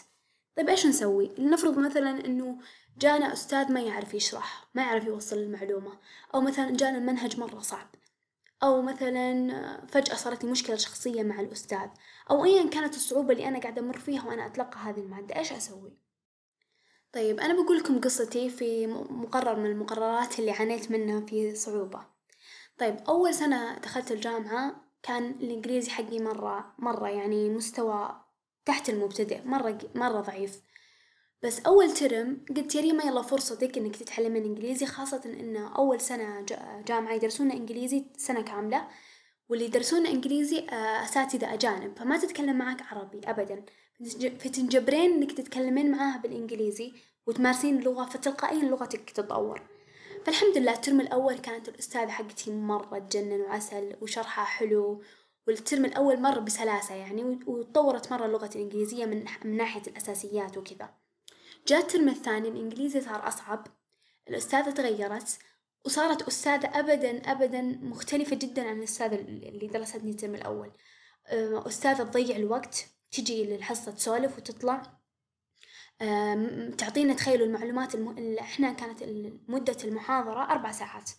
طيب 0.55 0.69
إيش 0.69 0.85
نسوي؟ 0.85 1.31
لنفرض 1.37 1.77
مثلا 1.79 2.25
إنه 2.25 2.57
جانا 2.97 3.33
أستاذ 3.33 3.71
ما 3.71 3.81
يعرف 3.81 4.13
يشرح 4.13 4.67
ما 4.73 4.81
يعرف 4.81 5.05
يوصل 5.05 5.37
المعلومة، 5.37 5.99
أو 6.35 6.41
مثلا 6.41 6.71
جانا 6.71 6.97
المنهج 6.97 7.39
مرة 7.39 7.59
صعب، 7.59 7.87
أو 8.63 8.81
مثلا 8.81 9.85
فجأة 9.87 10.15
صارت 10.15 10.43
لي 10.43 10.51
مشكلة 10.51 10.75
شخصية 10.75 11.23
مع 11.23 11.39
الأستاذ، 11.39 11.89
أو 12.31 12.45
أيا 12.45 12.69
كانت 12.69 12.95
الصعوبة 12.95 13.33
اللي 13.33 13.47
أنا 13.47 13.59
قاعدة 13.59 13.81
أمر 13.81 13.97
فيها 13.97 14.25
وأنا 14.27 14.45
أتلقى 14.45 14.79
هذه 14.79 14.99
المادة 14.99 15.35
إيش 15.35 15.51
أسوي؟ 15.51 15.97
طيب 17.13 17.39
أنا 17.39 17.53
بقول 17.53 17.77
لكم 17.77 18.01
قصتي 18.01 18.49
في 18.49 18.87
مقرر 19.09 19.55
من 19.59 19.65
المقررات 19.65 20.39
اللي 20.39 20.51
عانيت 20.51 20.91
منها 20.91 21.21
في 21.21 21.55
صعوبة. 21.55 22.20
طيب 22.81 22.97
أول 23.07 23.33
سنة 23.33 23.77
دخلت 23.77 24.11
الجامعة 24.11 24.75
كان 25.03 25.29
الإنجليزي 25.29 25.91
حقي 25.91 26.19
مرة 26.19 26.73
مرة 26.79 27.09
يعني 27.09 27.49
مستوى 27.49 28.21
تحت 28.65 28.89
المبتدئ 28.89 29.41
مرة 29.45 29.77
مرة 29.95 30.21
ضعيف، 30.21 30.61
بس 31.43 31.59
أول 31.59 31.91
ترم 31.91 32.45
قلت 32.49 32.75
يا 32.75 32.81
ريما 32.81 33.03
يلا 33.03 33.21
فرصتك 33.21 33.77
إنك 33.77 33.95
تتعلمين 33.95 34.43
إنجليزي 34.43 34.85
خاصة 34.85 35.21
إن 35.25 35.57
أول 35.57 36.01
سنة 36.01 36.45
جامعة 36.87 37.13
يدرسونا 37.13 37.53
إنجليزي 37.53 38.05
سنة 38.17 38.41
كاملة، 38.41 38.87
واللي 39.49 39.65
يدرسونا 39.65 40.09
إنجليزي 40.09 40.65
أساتذة 41.03 41.53
أجانب 41.53 41.97
فما 41.97 42.17
تتكلم 42.17 42.57
معاك 42.57 42.81
عربي 42.81 43.21
أبدا، 43.25 43.65
فتنجبرين 44.39 45.11
إنك 45.11 45.31
تتكلمين 45.31 45.91
معاها 45.91 46.17
بالإنجليزي 46.17 46.93
وتمارسين 47.27 47.79
اللغة 47.79 48.05
فتلقائيا 48.05 48.63
لغتك 48.63 49.09
تتطور. 49.09 49.61
فالحمد 50.25 50.57
لله 50.57 50.73
الترم 50.73 51.01
الأول 51.01 51.37
كانت 51.37 51.69
الأستاذة 51.69 52.09
حقتي 52.09 52.51
مرة 52.51 52.99
تجنن 52.99 53.41
وعسل 53.41 53.95
وشرحها 54.01 54.45
حلو 54.45 55.03
وال 55.47 55.60
term 55.60 55.85
الأول 55.85 56.21
مر 56.21 56.39
بسلاسة 56.39 56.95
يعني 56.95 57.23
وتطورت 57.47 58.11
مرة 58.11 58.25
اللغة 58.25 58.49
الإنجليزية 58.55 59.05
من, 59.05 59.25
من 59.45 59.57
ناحية 59.57 59.81
الأساسيات 59.87 60.57
وكذا. 60.57 60.89
جاء 61.67 61.79
ال 61.79 61.85
term 61.85 62.09
الثاني 62.09 62.47
الإنجليزي 62.47 63.01
صار 63.01 63.27
أصعب 63.27 63.67
الأستاذة 64.29 64.69
تغيرت 64.69 65.39
وصارت 65.85 66.21
أستاذة 66.21 66.79
أبدا 66.79 67.31
أبدا 67.31 67.61
مختلفة 67.61 68.35
جدا 68.35 68.67
عن 68.67 68.77
الأستاذة 68.77 69.15
اللي 69.15 69.67
درستني 69.67 70.11
ال 70.11 70.16
term 70.16 70.35
الأول. 70.35 70.71
أستاذة 71.67 72.03
تضيع 72.03 72.35
الوقت 72.35 72.85
تجي 73.11 73.45
للحصة 73.45 73.91
تسولف 73.91 74.37
وتطلع. 74.37 75.00
تعطينا 76.77 77.13
تخيلوا 77.13 77.47
المعلومات 77.47 77.95
الم... 77.95 78.37
إحنا 78.39 78.73
كانت 78.73 79.03
مدة 79.47 79.77
المحاضرة 79.83 80.43
أربع 80.51 80.71
ساعات. 80.71 81.09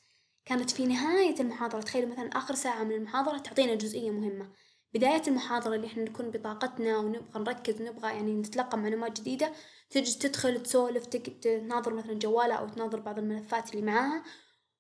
كانت 0.45 0.71
في 0.71 0.87
نهاية 0.87 1.41
المحاضرة 1.41 1.81
تخيلوا 1.81 2.11
مثلا 2.11 2.29
آخر 2.39 2.55
ساعة 2.55 2.85
من 2.85 2.93
المحاضرة 2.93 3.39
تعطينا 3.39 3.75
جزئية 3.75 4.11
مهمة. 4.11 4.51
بداية 4.95 5.23
المحاضرة 5.29 5.75
اللي 5.75 5.87
إحنا 5.87 6.05
نكون 6.05 6.31
بطاقتنا 6.31 6.97
ونبغى 6.97 7.41
نركز 7.43 7.81
ونبغى 7.81 8.13
يعني 8.13 8.35
نتلقى 8.35 8.79
معلومات 8.79 9.21
جديدة 9.21 9.53
تجي 9.91 10.19
تدخل 10.19 10.63
تسولف 10.63 11.07
تناظر 11.07 11.95
مثلا 11.95 12.15
جوالها 12.15 12.57
أو 12.57 12.69
تناظر 12.69 13.01
بعض 13.01 13.19
الملفات 13.19 13.75
اللي 13.75 13.87
معاها. 13.87 14.23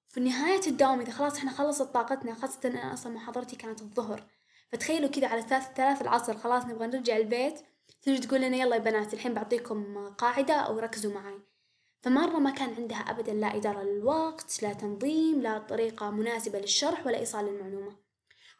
في 0.08 0.20
نهاية 0.20 0.60
الدوام 0.66 1.00
إذا 1.00 1.12
خلاص 1.12 1.36
إحنا 1.36 1.50
خلصت 1.50 1.82
طاقتنا 1.82 2.34
خاصة 2.34 2.60
أنا 2.64 2.94
أصلا 2.94 3.12
محاضرتي 3.12 3.56
كانت 3.56 3.82
الظهر. 3.82 4.24
فتخيلوا 4.72 5.08
كذا 5.08 5.26
على 5.28 5.42
ثلاث 5.42 5.72
ثلاث 5.76 6.02
العصر 6.02 6.38
خلاص 6.38 6.64
نبغى 6.64 6.86
نرجع 6.86 7.16
البيت. 7.16 7.60
تجي 8.02 8.18
تقول 8.18 8.40
لنا 8.40 8.56
يلا 8.56 8.76
يا 8.76 8.80
بنات 8.80 9.14
الحين 9.14 9.34
بعطيكم 9.34 10.08
قاعدة 10.08 10.54
أو 10.54 10.78
ركزوا 10.78 11.14
معي. 11.14 11.40
فمرة 12.02 12.38
ما 12.38 12.50
كان 12.50 12.74
عندها 12.74 12.98
أبدا 12.98 13.32
لا 13.32 13.56
إدارة 13.56 13.82
للوقت 13.82 14.62
لا 14.62 14.72
تنظيم 14.72 15.42
لا 15.42 15.58
طريقة 15.58 16.10
مناسبة 16.10 16.58
للشرح 16.58 17.06
ولا 17.06 17.18
إيصال 17.18 17.48
المعلومة. 17.48 17.96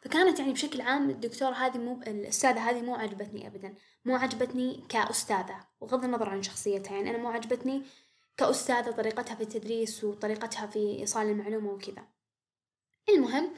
فكانت 0.01 0.39
يعني 0.39 0.53
بشكل 0.53 0.81
عام 0.81 1.09
الدكتورة 1.09 1.53
هذه 1.53 1.77
مو 1.77 2.01
الأستاذة 2.07 2.69
هذه 2.69 2.81
مو 2.81 2.95
عجبتني 2.95 3.47
أبدا. 3.47 3.75
مو 4.05 4.15
عجبتني 4.15 4.85
كأستاذة 4.89 5.59
وغض 5.81 6.03
النظر 6.03 6.29
عن 6.29 6.43
شخصيتها 6.43 6.95
يعني 6.95 7.09
أنا 7.09 7.17
مو 7.17 7.29
عجبتني 7.29 7.83
كأستاذة 8.37 8.91
طريقتها 8.91 9.35
في 9.35 9.43
التدريس 9.43 10.03
وطريقتها 10.03 10.67
في 10.67 10.79
إيصال 10.79 11.27
المعلومة 11.27 11.69
وكذا. 11.69 12.07
المهم 13.09 13.53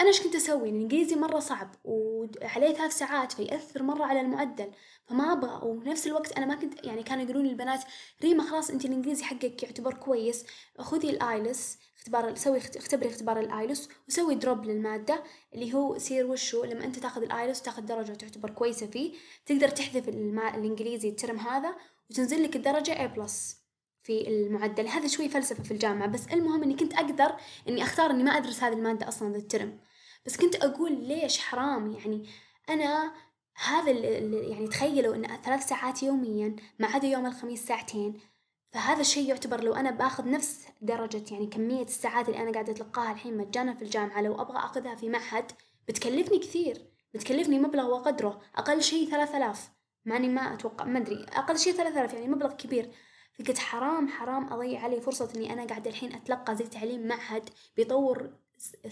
أنا 0.00 0.08
إيش 0.08 0.22
كنت 0.22 0.34
أسوي؟ 0.34 0.68
الإنجليزي 0.68 1.16
مرة 1.16 1.38
صعب 1.38 1.74
وعليه 1.84 2.74
ثلاث 2.74 2.98
ساعات 2.98 3.32
فيأثر 3.32 3.82
مرة 3.82 4.04
على 4.04 4.20
المعدل 4.20 4.70
فما 5.06 5.32
أبغى. 5.32 5.68
وفي 5.68 5.88
نفس 5.88 6.06
الوقت 6.06 6.32
أنا 6.32 6.46
ما 6.46 6.54
كنت 6.54 6.84
يعني 6.84 7.02
كانوا 7.02 7.24
يقولون 7.24 7.46
البنات 7.46 7.84
ريما 8.22 8.50
خلاص 8.50 8.70
أنت 8.70 8.84
الإنجليزي 8.84 9.24
حقك 9.24 9.62
يعتبر 9.62 9.94
كويس 9.94 10.46
خذي 10.78 11.10
ال 11.10 11.21
IELTS 11.21 11.78
اختبار 11.96 12.34
سوي 12.34 12.58
اختبري 12.58 13.08
اختبار 13.08 13.40
ال 13.40 13.48
IELTS 13.48 13.88
وسوي 14.08 14.34
drop 14.34 14.64
للمادة 14.64 15.22
اللي 15.54 15.74
هو 15.74 15.94
يصير 15.94 16.26
وشو 16.26 16.64
لما 16.64 16.84
أنت 16.84 16.98
تاخذ 16.98 17.22
ال 17.22 17.29
IELTS 17.29 17.62
تاخذ 17.62 17.82
درجة 17.82 18.12
تعتبر 18.12 18.50
كويسة 18.50 18.86
فيه 18.86 19.12
تقدر 19.46 19.68
تحذف 19.68 20.08
الإنجليزي 20.08 21.08
ال 21.08 21.14
term 21.14 21.38
هذا 21.38 21.76
وتنزل 22.10 22.42
لك 22.42 22.56
الدرجة 22.56 22.92
A 22.92 23.16
plus 23.16 23.65
في 24.06 24.28
المعدل. 24.28 24.88
هذا 24.88 25.08
شوي 25.08 25.28
فلسفة 25.28 25.62
في 25.62 25.70
الجامعة 25.70 26.08
بس 26.08 26.26
المهم 26.32 26.62
إني 26.62 26.74
كنت 26.74 26.94
أقدر 26.94 27.36
إني 27.68 27.82
أختار 27.82 28.10
إني 28.10 28.22
ما 28.22 28.30
أدرس 28.30 28.62
هذه 28.62 28.72
المادة 28.72 29.08
أصلا 29.08 29.32
ذا 29.32 29.38
ال 29.38 29.45
term. 29.45 29.78
بس 30.26 30.36
كنت 30.36 30.54
أقول 30.54 30.92
ليش 30.92 31.38
حرام؟ 31.38 31.92
يعني 31.92 32.26
أنا 32.68 33.12
هذا 33.64 33.90
يعني 33.90 34.68
تخيلوا 34.68 35.14
إن 35.14 35.26
ثلاث 35.42 35.68
ساعات 35.68 36.02
يوميا 36.02 36.56
ما 36.78 36.86
عدا 36.86 37.08
يوم 37.08 37.26
الخميس 37.26 37.66
ساعتين 37.66 38.20
فهذا 38.72 39.00
الشيء 39.00 39.28
يعتبر 39.28 39.64
لو 39.64 39.74
أنا 39.74 39.90
بآخذ 39.90 40.30
نفس 40.30 40.66
درجة 40.82 41.24
يعني 41.30 41.46
كمية 41.46 41.82
الساعات 41.84 42.28
اللي 42.28 42.42
أنا 42.42 42.52
قاعدة 42.52 42.72
أتلقاها 42.72 43.12
الحين 43.12 43.36
مجانا 43.36 43.74
في 43.74 43.82
الجامعة 43.82 44.20
لو 44.20 44.40
أبغى 44.40 44.58
أخذها 44.58 44.94
في 44.94 45.08
معهد 45.08 45.52
بتكلفني 45.88 46.38
كثير 46.38 46.86
بتكلفني 47.14 47.58
مبلغ 47.58 47.86
وقدره. 47.86 48.40
أقل 48.56 48.82
شيء 48.82 49.10
ثلاثة 49.10 49.36
آلاف. 49.36 49.70
ما 50.04 50.54
أتوقع 50.54 50.84
ما 50.84 50.98
أدري. 50.98 51.26
أقل 51.32 51.58
شيء 51.58 51.72
ثلاثة 51.72 52.00
آلاف 52.00 52.14
يعني 52.14 52.28
مبلغ 52.28 52.52
كبير. 52.52 52.90
فقلت 53.38 53.58
حرام 53.58 54.08
حرام 54.08 54.52
أضيع 54.52 54.80
علي 54.80 55.00
فرصة 55.00 55.32
إني 55.36 55.52
أنا 55.52 55.64
قاعدة 55.64 55.90
الحين 55.90 56.14
أتلقى 56.14 56.56
زي 56.56 56.64
تعليم 56.64 57.06
معهد 57.06 57.50
بيطور 57.76 58.30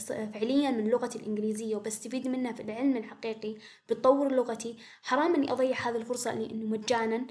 فعليا 0.09 0.71
من 0.71 0.89
لغتي 0.89 1.19
الإنجليزية 1.19 1.77
وبستفيد 1.77 2.29
منها 2.29 2.53
في 2.53 2.63
العلم 2.63 2.97
الحقيقي 2.97 3.57
بتطور 3.89 4.33
لغتي. 4.33 4.79
حرام 5.03 5.35
إني 5.35 5.53
أضيع 5.53 5.77
هذه 5.77 5.97
الفرصة 5.97 6.33
إنه 6.33 6.67
مجانا 6.67 7.27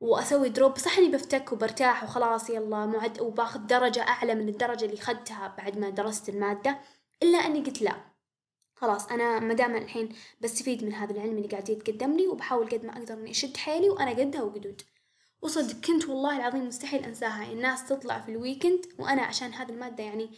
وأسوي 0.00 0.48
drop 0.48 0.78
صح 0.78 0.98
إني 0.98 1.08
بفتك 1.08 1.52
وبرتاح 1.52 2.04
وخلاص 2.04 2.50
يلا 2.50 2.86
معد 2.86 3.20
وباخذ 3.20 3.60
درجة 3.66 4.00
أعلى 4.02 4.34
من 4.34 4.48
الدرجة 4.48 4.84
اللي 4.84 4.96
خدتها 4.96 5.54
بعد 5.58 5.78
ما 5.78 5.90
درست 5.90 6.28
المادة. 6.28 6.78
إلا 7.22 7.38
أني 7.38 7.60
قلت 7.60 7.82
لا. 7.82 7.96
خلاص 8.74 9.06
أنا 9.08 9.40
مدام 9.40 9.76
الحين 9.76 10.08
بستفيد 10.40 10.84
من 10.84 10.92
هذا 10.92 11.12
العلم 11.12 11.36
اللي 11.36 11.48
قاعد 11.48 11.68
يتقدم 11.68 12.16
لي 12.16 12.26
وبحاول 12.28 12.68
قد 12.68 12.84
ما 12.84 12.98
أقدر 12.98 13.14
إني 13.14 13.30
أشد 13.30 13.56
حيلي 13.56 13.90
وأنا 13.90 14.10
قدها 14.10 14.42
وقدود. 14.42 14.82
وصدق 15.46 15.80
كنت 15.86 16.08
والله 16.08 16.36
العظيم 16.36 16.66
مستحيل 16.68 17.04
أنساها. 17.04 17.52
الناس 17.52 17.88
تطلع 17.88 18.20
في 18.20 18.30
ال 18.30 18.37
weekend 18.37 18.86
وأنا 18.98 19.22
عشان 19.22 19.54
هذه 19.54 19.70
المادة 19.70 20.04
يعني 20.04 20.30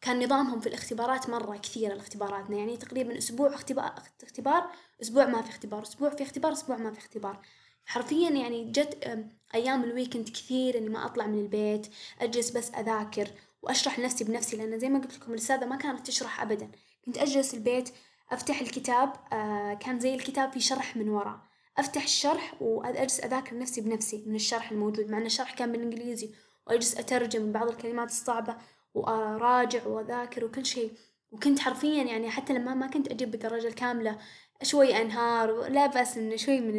كان 0.00 0.24
نظامهم 0.24 0.60
في 0.60 0.66
الاختبارات 0.66 1.30
مرة 1.30 1.56
كثيرة 1.56 1.92
الاختباراتنا 1.92 2.56
يعني 2.56 2.76
تقريبا 2.76 3.18
أسبوع 3.18 3.54
اختبار 3.54 3.94
اختبار 4.22 4.70
أسبوع 5.02 5.26
ما 5.26 5.42
في 5.42 5.50
اختبار 5.50 5.82
أسبوع 5.82 6.10
في 6.10 6.22
اختبار 6.22 6.52
أسبوع 6.52 6.76
ما 6.76 6.90
في 6.90 6.98
اختبار. 6.98 7.42
حرفيا 7.84 8.30
يعني 8.30 8.70
جت 8.70 9.20
أيام 9.54 9.84
الويكند 9.84 10.28
كثير 10.28 10.78
إني 10.78 10.88
ما 10.88 11.06
أطلع 11.06 11.26
من 11.26 11.38
البيت 11.38 11.86
أجلس 12.20 12.50
بس 12.50 12.70
أذاكر 12.74 13.28
وأشرح 13.62 13.98
لنفسي 13.98 14.24
بنفسي 14.24 14.56
لأن 14.56 14.78
زي 14.78 14.88
ما 14.88 14.98
قلت 14.98 15.14
لكم 15.16 15.32
الأستاذة 15.32 15.66
ما 15.66 15.76
كانت 15.76 16.06
تشرح 16.06 16.42
أبدا. 16.42 16.70
كنت 17.06 17.18
أجلس 17.18 17.54
البيت 17.54 17.90
أفتح 18.30 18.60
الكتاب 18.60 19.12
آه 19.32 19.74
كان 19.74 20.00
زي 20.00 20.14
الكتاب 20.14 20.52
في 20.52 20.60
شرح 20.60 20.96
من 20.96 21.08
ورا 21.08 21.46
أفتح 21.78 22.02
الشرح 22.02 22.54
وأجلس 22.62 23.20
أذاكر 23.20 23.58
نفسي 23.58 23.80
بنفسي 23.80 24.24
من 24.26 24.34
الشرح 24.34 24.70
الموجود 24.70 25.10
مع 25.10 25.18
أن 25.18 25.26
الشرح 25.26 25.54
كان 25.54 25.72
بالإنجليزي 25.72 26.30
وأجلس 26.66 26.96
أترجم 26.98 27.52
بعض 27.52 27.68
الكلمات 27.68 28.08
الصعبة 28.08 28.56
وأراجع 28.94 29.86
وأذاكر 29.86 30.44
وكل 30.44 30.66
شيء. 30.66 30.92
وكنت 31.30 31.58
حرفيا 31.58 32.02
يعني 32.04 32.30
حتى 32.30 32.52
لما 32.52 32.74
ما 32.74 32.86
كنت 32.86 33.08
أجيب 33.08 33.30
بالدرجة 33.30 33.68
الكاملة 33.68 34.18
شوي 34.62 35.02
أنهار 35.02 35.68
لا 35.68 35.86
بأس 35.86 36.16
إنه 36.16 36.36
شوي 36.36 36.60
من 36.60 36.74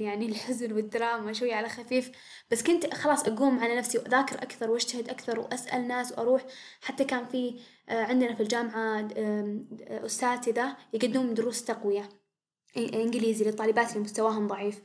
يعني 0.00 0.26
الحزن 0.26 0.72
والدراما 0.72 1.32
شوي 1.32 1.52
على 1.54 1.68
خفيف. 1.68 2.10
بس 2.50 2.62
كنت 2.62 2.94
خلاص 2.94 3.28
أقوم 3.28 3.58
على 3.58 3.76
نفسي 3.76 3.98
وأذاكر 3.98 4.36
أكثر 4.42 4.70
وأجتهد 4.70 5.08
أكثر 5.08 5.40
وأسأل 5.40 5.88
ناس 5.88 6.12
وأروح. 6.12 6.44
حتى 6.80 7.04
كان 7.04 7.26
في 7.26 7.60
آه، 7.88 8.04
عندنا 8.04 8.34
في 8.34 8.42
الجامعة 8.42 9.08
أساتذة 9.88 10.76
يقدمون 10.92 11.34
دروس 11.34 11.64
تقوية. 11.64 12.23
إنجليزي 12.76 13.44
للطالبات 13.44 13.90
اللي 13.90 14.00
مستواهم 14.00 14.46
ضعيف. 14.46 14.80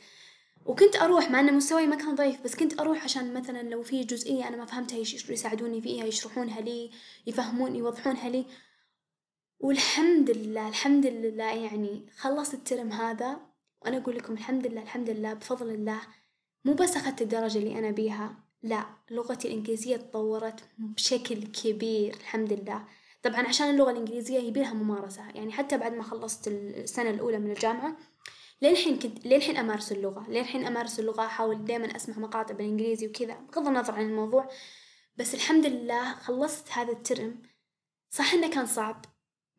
وكنت 0.65 0.95
أروح 0.95 1.31
مع 1.31 1.39
أن 1.39 1.53
مستواي 1.53 1.87
ما 1.87 1.95
كان 1.95 2.15
ضعيف 2.15 2.41
بس 2.41 2.55
كنت 2.55 2.79
أروح 2.79 3.03
عشان 3.03 3.33
مثلا 3.33 3.61
لو 3.69 3.83
في 3.83 4.03
جزئية 4.03 4.47
أنا 4.47 4.57
ما 4.57 4.65
فهمتها 4.65 4.97
يساعدوني 4.97 5.81
فيها 5.81 6.05
يشرحونها 6.05 6.61
لي 6.61 6.91
يفهمون 7.27 7.75
يوضحونها 7.75 8.29
لي. 8.29 8.45
والحمد 9.59 10.29
لله 10.29 10.69
الحمد 10.69 11.05
لله 11.05 11.53
يعني 11.53 12.05
خلصت 12.17 12.53
الترم 12.53 12.91
هذا 12.91 13.39
وأنا 13.81 13.97
أقول 13.97 14.15
لكم 14.15 14.33
الحمد 14.33 14.67
لله 14.67 14.81
الحمد 14.81 15.09
لله 15.09 15.33
بفضل 15.33 15.69
الله. 15.69 16.01
مو 16.65 16.73
بس 16.73 16.95
أخذت 16.95 17.21
الدرجة 17.21 17.57
اللي 17.57 17.79
أنا 17.79 17.91
بيها 17.91 18.43
لا 18.63 18.85
لغتي 19.11 19.47
الإنجليزية 19.47 19.97
تطورت 19.97 20.59
بشكل 20.77 21.43
كبير 21.43 22.13
الحمد 22.13 22.53
لله. 22.53 22.83
طبعا 23.23 23.47
عشان 23.47 23.69
اللغة 23.69 23.91
الإنجليزية 23.91 24.39
يبيلها 24.39 24.73
ممارسة 24.73 25.29
يعني 25.35 25.51
حتى 25.51 25.77
بعد 25.77 25.93
ما 25.93 26.03
خلصت 26.03 26.47
السنة 26.47 27.09
الأولى 27.09 27.39
من 27.39 27.51
الجامعة 27.51 27.97
للحين 28.61 28.99
كنت 28.99 29.25
للحين 29.25 29.57
أمارس 29.57 29.91
اللغة 29.91 30.29
للحين 30.29 30.65
أمارس 30.67 30.99
اللغة 30.99 31.25
أحاول 31.25 31.65
دائما 31.65 31.95
أسمع 31.95 32.17
مقاطع 32.17 32.53
بالإنجليزي 32.53 33.07
وكذا 33.07 33.33
بغض 33.33 33.67
النظر 33.67 33.93
عن 33.93 34.09
الموضوع 34.09 34.49
بس 35.17 35.35
الحمد 35.35 35.65
لله 35.65 36.13
خلصت 36.15 36.71
هذا 36.71 36.91
الترم. 36.91 37.41
صح 38.09 38.33
إنه 38.33 38.49
كان 38.49 38.65
صعب؟ 38.65 39.05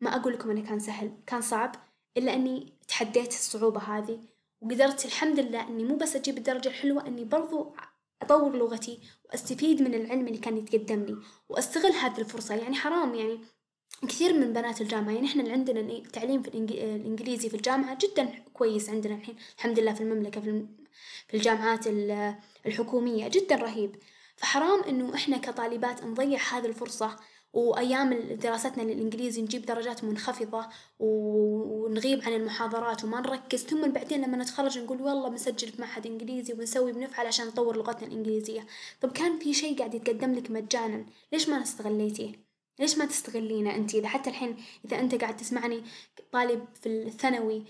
ما 0.01 0.15
أقول 0.15 0.33
لكم 0.33 0.51
إنه 0.51 0.61
كان 0.61 0.79
سهل 0.79 1.11
كان 1.27 1.41
صعب 1.41 1.75
إلا 2.17 2.33
إني 2.33 2.73
تحديت 2.87 3.29
الصعوبة 3.29 3.79
هذه 3.79 4.19
وقدرت 4.61 5.05
الحمد 5.05 5.39
لله 5.39 5.67
إني 5.67 5.83
مو 5.83 5.95
بس 5.95 6.15
أجيب 6.15 6.37
الدرجة 6.37 6.69
الحلوة 6.69 7.07
إني 7.07 7.23
برضو 7.25 7.75
أطور 8.21 8.55
لغتي 8.55 8.99
وأستفيد 9.29 9.81
من 9.81 9.93
العلم 9.93 10.27
اللي 10.27 10.37
كان 10.37 10.57
يتقدم 10.57 11.03
لي 11.03 11.17
وأستغل 11.49 11.91
هذه 11.91 12.19
الفرصة. 12.19 12.55
يعني 12.55 12.75
حرام 12.75 13.15
يعني 13.15 13.39
كثير 14.07 14.33
من 14.33 14.53
بنات 14.53 14.81
الجامعة 14.81 15.11
يعني 15.13 15.27
إحنا 15.27 15.41
اللي 15.41 15.53
عندنا 15.53 15.79
التعليم 15.79 16.41
في 16.41 16.47
الإنجليزي 16.47 17.49
في 17.49 17.55
الجامعة 17.55 17.97
جدا 18.01 18.29
كويس 18.53 18.89
عندنا 18.89 19.15
الحين 19.15 19.35
الحمد 19.57 19.79
لله 19.79 19.93
في 19.93 20.01
المملكة 20.01 20.41
في 20.41 21.33
الجامعات 21.33 21.87
الحكومية 22.65 23.27
جدا 23.27 23.55
رهيب. 23.55 23.95
فحرام 24.35 24.83
إنه 24.83 25.15
إحنا 25.15 25.37
كطالبات 25.37 26.03
نضيع 26.03 26.39
هذه 26.51 26.65
الفرصة 26.65 27.15
وأيام 27.53 28.13
دراستنا 28.35 28.83
للإنجليزي 28.83 29.41
نجيب 29.41 29.65
درجات 29.65 30.03
منخفضة 30.03 30.67
ونغيب 30.99 32.21
عن 32.23 32.33
المحاضرات 32.33 33.03
وما 33.03 33.21
نركز 33.21 33.63
ثم 33.63 33.91
بعدين 33.91 34.21
لما 34.21 34.37
نتخرج 34.37 34.79
نقول 34.79 35.01
والله 35.01 35.29
بنسجل 35.29 35.67
في 35.67 35.81
معهد 35.81 36.07
إنجليزي 36.07 36.53
وبنسوي 36.53 36.93
بنفعل 36.93 37.27
عشان 37.27 37.47
نطور 37.47 37.77
لغتنا 37.77 38.07
الإنجليزية. 38.07 38.67
طب 39.01 39.11
كان 39.11 39.39
في 39.39 39.53
شيء 39.53 39.77
قاعد 39.77 39.93
يتقدم 39.93 40.33
لك 40.33 40.51
مجانا؟ 40.51 41.05
ليش 41.33 41.49
ما 41.49 41.61
استغليتيه؟ 41.61 42.31
ليش 42.79 42.97
ما 42.97 43.05
تستغلينه 43.05 43.75
أنت؟ 43.75 43.95
إذا 43.95 44.07
حتى 44.07 44.29
الحين 44.29 44.57
إذا 44.85 44.99
أنت 44.99 45.15
قاعد 45.15 45.37
تسمعني 45.37 45.83
طالب 46.31 46.65
في 46.81 46.89
الثانوي 46.89 47.65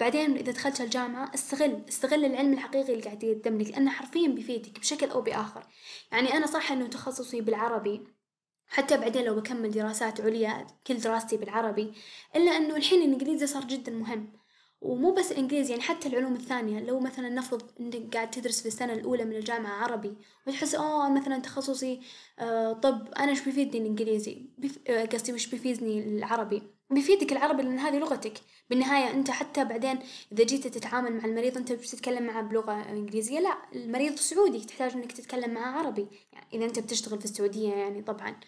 بعدين 0.00 0.36
إذا 0.36 0.52
دخلت 0.52 0.80
الجامعة 0.80 1.34
استغل 1.34 1.84
استغل 1.88 2.24
العلم 2.24 2.52
الحقيقي 2.52 2.92
اللي 2.92 3.04
قاعد 3.04 3.24
يقدم 3.24 3.58
لك 3.58 3.70
لأنه 3.70 3.90
حرفيا 3.90 4.28
بيفيدك 4.28 4.80
بشكل 4.80 5.10
أو 5.10 5.20
بآخر. 5.20 5.66
يعني 6.12 6.36
أنا 6.36 6.46
صح 6.46 6.72
إنه 6.72 6.86
تخصصي 6.86 7.40
بالعربي 7.40 8.15
حتى 8.68 8.96
بعدين 8.96 9.24
لو 9.24 9.34
بكمل 9.34 9.70
دراسات 9.70 10.20
عليا 10.20 10.66
كل 10.86 10.98
دراستي 10.98 11.36
بالعربي 11.36 11.92
إلا 12.36 12.50
إنه 12.56 12.76
الحين 12.76 13.02
الإنجليزي 13.02 13.46
صار 13.46 13.64
جدا 13.64 13.92
مهم. 13.92 14.32
ومو 14.80 15.14
بس 15.14 15.32
الإنجليزي 15.32 15.70
يعني 15.70 15.82
حتى 15.82 16.08
العلوم 16.08 16.34
الثانية 16.34 16.80
لو 16.80 17.00
مثلا 17.00 17.28
نفرض 17.28 17.62
إنك 17.80 18.14
قاعد 18.14 18.30
تدرس 18.30 18.60
في 18.60 18.68
السنة 18.68 18.92
الأولى 18.92 19.24
من 19.24 19.36
الجامعة 19.36 19.72
عربي 19.84 20.16
وتحس 20.46 20.74
آه 20.74 21.08
مثلا 21.10 21.38
تخصصي 21.38 22.00
آه 22.38 22.72
طب 22.72 23.08
أنا 23.14 23.30
إيش 23.30 23.40
بيفيدني 23.44 23.78
الإنجليزي؟ 23.82 24.50
آه، 24.88 25.04
قصدي 25.04 25.32
وش 25.32 25.46
بيفيدني 25.46 26.00
العربي. 26.18 26.75
بيفيدك 26.90 27.32
العربي 27.32 27.62
لأن 27.62 27.78
هذه 27.78 27.98
لغتك. 27.98 28.32
بالنهاية 28.70 29.10
أنت 29.10 29.30
حتى 29.30 29.64
بعدين 29.64 29.98
إذا 30.32 30.44
جيت 30.44 30.66
تتعامل 30.66 31.12
مع 31.12 31.24
المريض 31.24 31.56
أنت 31.56 31.72
بتتكلم 31.72 32.26
معه 32.26 32.42
بلغة 32.42 32.90
إنجليزية 32.90 33.40
لا 33.40 33.56
المريض 33.74 34.14
سعودي 34.16 34.60
تحتاج 34.64 34.92
إنك 34.92 35.12
تتكلم 35.12 35.54
معه 35.54 35.78
عربي. 35.78 36.06
يعني 36.32 36.46
إذا 36.54 36.64
أنت 36.64 36.78
بتشتغل 36.78 37.18
في 37.18 37.24
السعودية 37.24 37.74
يعني 37.74 38.02
طبعا. 38.02 38.40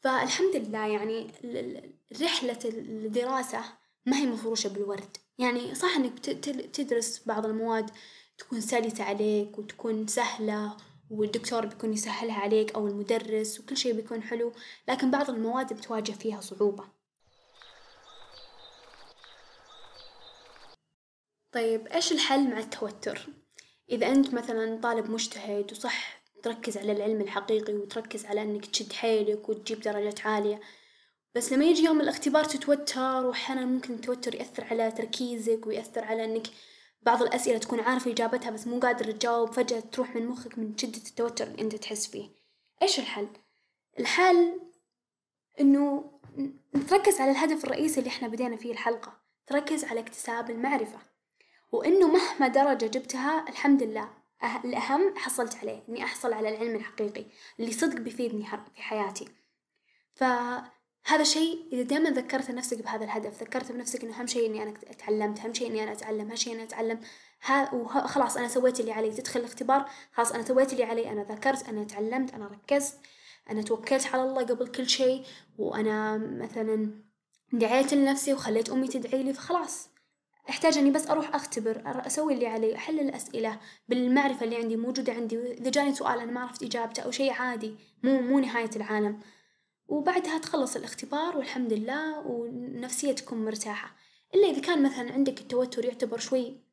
فالحمد 0.00 0.56
لله 0.56 0.86
يعني 0.86 1.30
رحلة 2.22 2.58
الدراسة 2.64 3.64
ما 4.06 4.16
هي 4.16 4.26
مفروشة 4.26 4.68
بالورد. 4.68 5.16
يعني 5.38 5.74
صح 5.74 5.96
إنك 5.96 6.18
تدرس 6.72 7.22
بعض 7.26 7.46
المواد 7.46 7.90
تكون 8.38 8.60
سلسة 8.60 9.04
عليك 9.04 9.58
وتكون 9.58 10.06
سهلة 10.06 10.76
والدكتور 11.10 11.66
بيكون 11.66 11.92
يسهلها 11.92 12.40
عليك 12.40 12.74
أو 12.74 12.88
المدرس 12.88 13.60
وكل 13.60 13.76
شي 13.76 13.92
بيكون 13.92 14.22
حلو 14.22 14.52
لكن 14.88 15.10
بعض 15.10 15.30
المواد 15.30 15.72
بتواجه 15.72 16.12
فيها 16.12 16.40
صعوبة. 16.40 16.93
طيب 21.54 21.86
إيش 21.86 22.12
الحل 22.12 22.50
مع 22.50 22.58
التوتر؟ 22.58 23.26
إذا 23.90 24.06
أنت 24.06 24.34
مثلا 24.34 24.80
طالب 24.80 25.10
مجتهد 25.10 25.72
وصح 25.72 26.22
تركز 26.42 26.78
على 26.78 26.92
العلم 26.92 27.20
الحقيقي 27.20 27.74
وتركز 27.74 28.26
على 28.26 28.42
إنك 28.42 28.66
تشد 28.66 28.92
حيلك 28.92 29.48
وتجيب 29.48 29.80
درجات 29.80 30.26
عالية 30.26 30.60
بس 31.34 31.52
لما 31.52 31.64
يجي 31.64 31.84
يوم 31.84 32.00
الاختبار 32.00 32.44
تتوتر 32.44 33.26
وأحيانا 33.26 33.66
ممكن 33.66 33.94
التوتر 33.94 34.34
يأثر 34.34 34.64
على 34.64 34.90
تركيزك 34.90 35.66
ويأثر 35.66 36.04
على 36.04 36.24
إنك 36.24 36.46
بعض 37.02 37.22
الأسئلة 37.22 37.58
تكون 37.58 37.80
عارف 37.80 38.08
إجابتها 38.08 38.50
بس 38.50 38.66
مو 38.66 38.78
قادر 38.78 39.10
تجاوب 39.10 39.52
فجأة 39.52 39.80
تروح 39.80 40.16
من 40.16 40.26
مخك 40.26 40.58
من 40.58 40.78
شدة 40.78 41.02
التوتر 41.08 41.46
اللي 41.46 41.62
أنت 41.62 41.74
تحس 41.76 42.06
فيه 42.06 42.28
إيش 42.82 42.98
الحل؟ 42.98 43.28
الحل 43.98 44.60
إنه 45.60 46.10
نركز 46.74 47.20
على 47.20 47.30
الهدف 47.30 47.64
الرئيسي 47.64 48.00
اللي 48.00 48.10
إحنا 48.10 48.28
بدينا 48.28 48.56
فيه 48.56 48.72
الحلقة 48.72 49.20
تركز 49.46 49.84
على 49.84 50.00
اكتساب 50.00 50.50
المعرفة 50.50 51.13
وإنه 51.74 52.08
مهما 52.08 52.48
درجة 52.48 52.86
جبتها 52.86 53.48
الحمد 53.48 53.82
لله. 53.82 54.08
أه 54.42 54.60
الأهم 54.64 55.16
حصلت 55.16 55.56
عليه 55.56 55.82
إني 55.88 56.04
أحصل 56.04 56.32
على 56.32 56.48
العلم 56.48 56.76
الحقيقي 56.76 57.24
اللي 57.60 57.72
صدق 57.72 58.00
بيفيدني 58.00 58.46
في 58.74 58.82
حياتي. 58.82 59.28
فهذا 60.14 61.22
شيء 61.22 61.68
إذا 61.72 61.82
دائما 61.82 62.10
ذكرت 62.10 62.50
نفسك 62.50 62.82
بهذا 62.82 63.04
الهدف 63.04 63.42
ذكرت 63.42 63.72
بنفسك 63.72 64.04
إنه 64.04 64.20
أهم 64.20 64.26
شيء 64.26 64.46
إني 64.50 64.62
أنا 64.62 64.72
تعلمت 64.98 65.40
أهم 65.40 65.54
شيء 65.54 65.70
إني 65.70 65.82
أنا 65.82 65.92
أتعلم 65.92 66.28
أهم 66.28 66.36
شيء 66.36 66.54
إني 66.54 66.62
أتعلم. 66.62 67.00
وخلاص 67.72 68.36
أنا 68.36 68.48
سويت 68.48 68.80
اللي 68.80 68.92
علي 68.92 69.10
تدخل 69.10 69.40
الاختبار 69.40 69.90
خلاص 70.12 70.32
أنا 70.32 70.42
سويت 70.42 70.72
اللي 70.72 70.84
علي 70.84 71.10
أنا 71.10 71.22
ذكرت 71.22 71.68
أنا 71.68 71.84
تعلمت 71.84 72.34
أنا 72.34 72.46
ركزت 72.46 72.98
أنا 73.50 73.62
توكلت 73.62 74.06
على 74.06 74.22
الله 74.22 74.42
قبل 74.42 74.66
كل 74.66 74.88
شيء 74.88 75.24
وأنا 75.58 76.16
مثلا 76.16 76.90
دعيت 77.52 77.94
لنفسي 77.94 78.32
وخليت 78.34 78.70
أمي 78.70 78.88
تدعي 78.88 79.22
لي 79.22 79.32
فخلاص. 79.34 79.93
أحتاج 80.48 80.78
إني 80.78 80.90
بس 80.90 81.10
أروح 81.10 81.34
أختبر 81.34 81.82
أسوي 81.86 82.34
اللي 82.34 82.46
علي 82.46 82.76
أحل 82.76 83.00
الأسئلة 83.00 83.60
بالمعرفة 83.88 84.44
اللي 84.44 84.56
عندي 84.56 84.76
موجودة 84.76 85.12
عندي 85.12 85.52
إذا 85.52 85.70
جاني 85.70 85.94
سؤال 85.94 86.18
أنا 86.18 86.32
ما 86.32 86.40
عرفت 86.40 86.62
إجابته 86.62 87.02
أو 87.02 87.10
شيء 87.10 87.32
عادي 87.32 87.74
مو 88.02 88.20
مو 88.20 88.38
نهاية 88.38 88.70
العالم. 88.76 89.20
وبعدها 89.88 90.38
تخلص 90.38 90.76
الاختبار 90.76 91.36
والحمد 91.36 91.72
لله 91.72 92.18
ونفسية 92.18 93.12
تكون 93.12 93.44
مرتاحة. 93.44 93.96
إلا 94.34 94.50
إذا 94.50 94.60
كان 94.60 94.82
مثلا 94.82 95.12
عندك 95.12 95.40
التوتر 95.40 95.84
يعتبر 95.84 96.18
شوي 96.18 96.64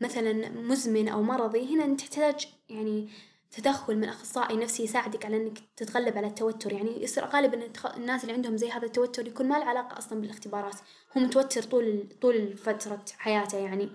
مثلا 0.00 0.48
مزمن 0.48 1.08
أو 1.08 1.22
مرضي 1.22 1.74
هنا 1.74 1.96
تحتاج 1.96 2.48
يعني 2.68 3.08
تدخل 3.50 3.96
من 3.96 4.08
أخصائي 4.08 4.56
نفسي 4.56 4.82
يساعدك 4.82 5.24
على 5.24 5.36
إنك 5.36 5.58
تتغلب 5.76 6.16
على 6.18 6.26
التوتر. 6.26 6.72
يعني 6.72 7.02
يصير 7.02 7.24
غالبا 7.24 7.70
الناس 7.96 8.22
اللي 8.22 8.32
عندهم 8.32 8.56
زي 8.56 8.70
هذا 8.70 8.86
التوتر 8.86 9.26
يكون 9.26 9.48
ما 9.48 9.58
له 9.58 9.64
علاقة 9.64 9.98
أصلا 9.98 10.20
بالاختبارات. 10.20 10.76
هو 11.16 11.20
متوتر 11.20 11.62
طول 11.62 12.08
طول 12.20 12.56
فترة 12.56 13.04
حياته 13.18 13.58
يعني. 13.58 13.88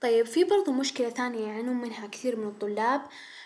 طيب 0.00 0.26
في 0.26 0.44
برضو 0.44 0.72
مشكلة 0.72 1.10
ثانية 1.10 1.46
يعانون 1.46 1.76
منها 1.76 2.06
كثير 2.06 2.36
من 2.36 2.48
الطلاب 2.48 3.02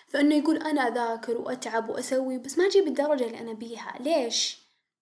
فإنه 0.07 0.35
يقول 0.35 0.57
أنا 0.57 0.81
أذاكر 0.81 1.37
وأتعب 1.37 1.89
وأسوي 1.89 2.37
بس 2.37 2.57
ما 2.57 2.65
أجيب 2.65 2.87
الدرجة 2.87 3.25
اللي 3.25 3.39
أنا 3.39 3.53
بيها. 3.53 3.95
ليش؟ 3.99 4.59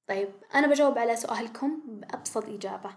طيب 0.08 0.30
أنا 0.56 0.68
بجاوب 0.68 0.98
على 0.98 1.16
سؤالكم 1.16 1.82
بأبسط 1.86 2.46
إجابة. 2.46 2.96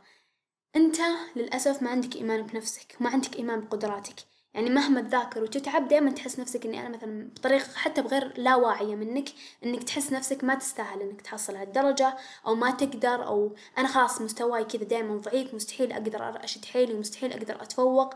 أنت 0.77 0.97
للأسف 1.37 1.83
ما 1.83 1.91
عندك 1.91 2.17
إيمان 2.17 2.43
بنفسك 2.43 2.97
وما 3.01 3.11
عندك 3.11 3.37
إيمان 3.37 3.61
بقدراتك. 3.61 4.15
يعني 4.57 4.71
مهما 4.71 5.01
تذاكر 5.01 5.43
وتتعب 5.43 5.89
دائما 5.89 6.11
تحس 6.11 6.41
نفسك 6.41 6.67
إني 6.67 6.81
أنا 6.81 6.97
مثلا 6.97 7.29
بطريقة 7.37 7.73
حتى 7.75 8.03
بغير 8.03 8.33
لا 8.41 8.55
واعية 8.55 8.95
منك 8.95 9.29
إنك 9.65 9.83
تحس 9.83 10.13
نفسك 10.13 10.45
ما 10.45 10.55
تستاهل 10.55 11.01
إنك 11.03 11.21
تحصل 11.21 11.57
هالدرجة 11.57 12.17
أو 12.47 12.55
ما 12.55 12.71
تقدر 12.71 13.27
أو 13.27 13.55
أنا 13.79 13.89
خلاص 13.89 14.21
مستواي 14.21 14.65
كذا 14.65 14.85
دائما 14.85 15.17
ضعيف 15.17 15.55
مستحيل 15.55 15.93
أقدر 15.93 16.45
أشد 16.45 16.65
حيلي 16.65 16.95
ومستحيل 16.95 17.33
أقدر 17.33 17.63
أتفوق. 17.63 18.15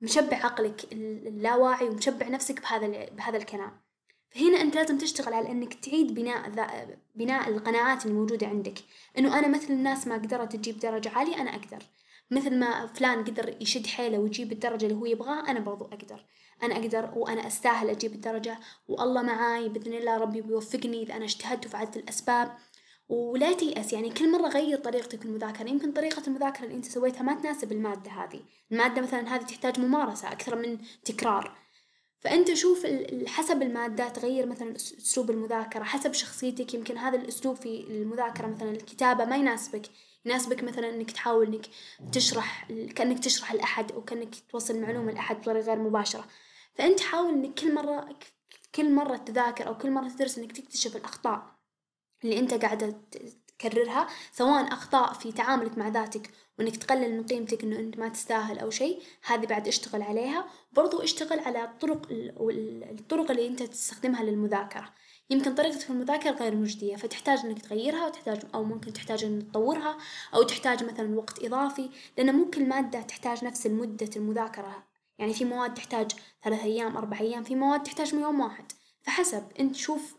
مشبع 0.00 0.36
عقلك 0.36 0.92
اللاواعي 0.92 1.88
ومشبع 1.88 2.28
نفسك 2.28 2.60
بهذا 2.62 3.06
بهذا 3.10 3.36
الكلام. 3.36 3.80
فهنا 4.30 4.60
أنت 4.60 4.74
لازم 4.74 4.98
تشتغل 4.98 5.34
على 5.34 5.50
إنك 5.50 5.74
تعيد 5.74 6.14
بناء 6.14 6.50
بناء 7.14 7.48
القناعات 7.48 8.06
الموجودة 8.06 8.46
عندك. 8.46 8.78
إنه 9.18 9.38
أنا 9.38 9.48
مثل 9.48 9.72
الناس 9.72 10.06
ما 10.06 10.14
قدرت 10.14 10.56
تجيب 10.56 10.78
درجة 10.78 11.10
عالية 11.10 11.40
أنا 11.40 11.50
أقدر. 11.50 11.82
مثل 12.30 12.58
ما 12.58 12.86
فلان 12.86 13.24
قدر 13.24 13.56
يشد 13.60 13.86
حيله 13.86 14.18
ويجيب 14.18 14.52
الدرجة 14.52 14.86
اللي 14.86 14.96
هو 14.96 15.06
يبغاها 15.06 15.50
أنا 15.50 15.60
برضو 15.60 15.84
أقدر. 15.84 16.24
أنا 16.62 16.76
أقدر 16.76 17.10
وأنا 17.16 17.46
أستاهل 17.46 17.90
أجيب 17.90 18.12
الدرجة 18.12 18.58
والله 18.88 19.22
معاي 19.22 19.68
بإذن 19.68 19.94
الله 19.94 20.16
ربي 20.16 20.40
بيوفقني 20.40 21.02
إذا 21.02 21.16
أنا 21.16 21.24
اجتهدت 21.24 21.66
وفعلت 21.66 21.96
الأسباب. 21.96 22.56
ولا 23.08 23.52
تيأس 23.52 23.92
يعني 23.92 24.10
كل 24.10 24.32
مرة 24.32 24.48
غير 24.48 24.78
طريقتك 24.78 25.20
في 25.20 25.26
المذاكرة. 25.26 25.68
يمكن 25.68 25.92
طريقة 25.92 26.22
المذاكرة 26.26 26.64
اللي 26.64 26.76
أنت 26.76 26.84
سويتها 26.84 27.22
ما 27.22 27.34
تناسب 27.34 27.72
المادة 27.72 28.10
هذه. 28.10 28.40
المادة 28.72 29.02
مثلا 29.02 29.36
هذه 29.36 29.42
تحتاج 29.42 29.80
ممارسة 29.80 30.32
أكثر 30.32 30.56
من 30.56 30.78
تكرار. 31.04 31.58
فأنت 32.20 32.54
شوف 32.54 32.86
حسب 33.26 33.62
المادة 33.62 34.08
تغير 34.08 34.46
مثلا 34.46 34.76
أسلوب 34.76 35.30
المذاكرة 35.30 35.82
حسب 35.84 36.12
شخصيتك. 36.12 36.74
يمكن 36.74 36.98
هذا 36.98 37.16
الأسلوب 37.16 37.56
في 37.56 37.80
المذاكرة 37.80 38.46
مثلا 38.46 38.70
الكتابة 38.70 39.24
ما 39.24 39.36
يناسبك. 39.36 39.86
يناسبك 40.24 40.64
مثلا 40.64 40.88
إنك 40.90 41.10
تحاول 41.10 41.46
إنك 41.46 41.66
تشرح 42.12 42.68
كأنك 42.96 43.18
تشرح 43.24 43.52
لأحد 43.52 43.92
أو 43.92 44.04
كأنك 44.04 44.34
توصل 44.50 44.74
المعلومه 44.74 45.12
لأحد 45.12 45.40
بطريقة 45.40 45.66
غير 45.66 45.78
مباشرة. 45.78 46.24
فأنت 46.74 47.00
حاول 47.00 47.32
إنك 47.34 47.54
كل 47.54 47.74
مرة 47.74 48.18
كل 48.74 48.92
مرة 48.94 49.16
تذاكر 49.16 49.66
أو 49.66 49.78
كل 49.78 49.90
مرة 49.90 50.08
تدرس 50.08 50.38
إنك 50.38 50.52
تكتشف 50.52 50.96
الأخطاء 50.96 51.58
اللي 52.24 52.38
أنت 52.38 52.54
قاعدة 52.54 53.00
تكررها 53.58 54.08
سواء 54.32 54.72
أخطاء 54.72 55.12
في 55.12 55.32
تعاملك 55.32 55.78
مع 55.78 55.88
ذاتك 55.88 56.30
وإنك 56.58 56.76
تقلل 56.76 57.16
من 57.16 57.26
قيمتك 57.26 57.62
إنه 57.62 57.78
أنت 57.78 57.98
ما 57.98 58.08
تستاهل 58.08 58.58
أو 58.58 58.70
شيء 58.70 59.02
هذه 59.24 59.46
بعد 59.46 59.68
اشتغل 59.68 60.02
عليها. 60.02 60.48
برضو 60.72 61.02
اشتغل 61.02 61.38
على 61.38 61.64
الطرق 61.64 62.06
الطرق 62.90 63.30
اللي 63.30 63.48
أنت 63.48 63.62
تستخدمها 63.62 64.22
للمذاكرة. 64.22 64.94
يمكن 65.30 65.54
طريقتك 65.54 65.90
المذاكرة 65.90 66.30
غير 66.30 66.54
مجدية 66.56 66.96
فتحتاج 66.96 67.38
إنك 67.38 67.62
تغيرها 67.62 68.06
وتحتاج 68.06 68.40
أو 68.54 68.64
ممكن 68.64 68.92
تحتاج 68.92 69.24
إنك 69.24 69.42
تطورها 69.50 69.98
أو 70.34 70.42
تحتاج 70.42 70.84
مثلا 70.84 71.18
وقت 71.18 71.44
إضافي 71.44 71.90
لأن 72.18 72.34
مو 72.34 72.50
كل 72.50 72.68
مادة 72.68 73.00
تحتاج 73.02 73.44
نفس 73.44 73.66
المدة 73.66 74.10
المذاكرة. 74.16 74.86
يعني 75.18 75.34
في 75.34 75.44
مواد 75.44 75.74
تحتاج 75.74 76.10
ثلاث 76.44 76.62
أيام 76.62 76.96
أربع 76.96 77.20
أيام 77.20 77.44
في 77.44 77.54
مواد 77.54 77.82
تحتاج 77.82 78.12
يوم 78.14 78.40
واحد. 78.40 78.72
فحسب 79.02 79.42
أنت 79.60 79.76
شوف 79.76 80.14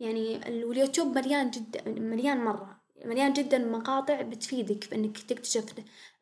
يعني 0.00 0.48
اليوتيوب 0.48 1.18
مليان 1.18 1.50
جدا 1.50 1.88
مليان 1.88 2.44
مرة. 2.44 2.79
مليان 3.04 3.32
جدا 3.32 3.58
مقاطع 3.58 4.22
بتفيدك 4.22 4.84
في 4.84 4.94
إنك 4.94 5.18
تكتشف 5.18 5.64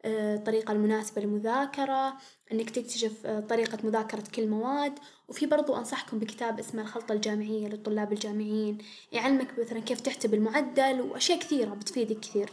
الطريقة 0.04 0.72
المناسبة 0.72 1.22
للمذاكرة 1.22 2.16
إنك 2.52 2.70
تكتشف 2.70 3.26
طريقة 3.26 3.78
مذاكرة 3.84 4.24
كل 4.34 4.46
مواد. 4.48 4.98
وفي 5.28 5.46
برضو 5.46 5.76
أنصحكم 5.76 6.18
بكتاب 6.18 6.58
اسمه 6.58 6.82
الخلطة 6.82 7.12
الجامعية 7.12 7.68
للطلاب 7.68 8.12
الجامعيين. 8.12 8.78
يعلمك 9.12 9.58
مثلا 9.58 9.80
كيف 9.80 10.00
تحسب 10.00 10.34
المعدل 10.34 11.00
وأشياء 11.00 11.38
كثيرة 11.38 11.70
بتفيدك 11.74 12.20
كثير. 12.20 12.50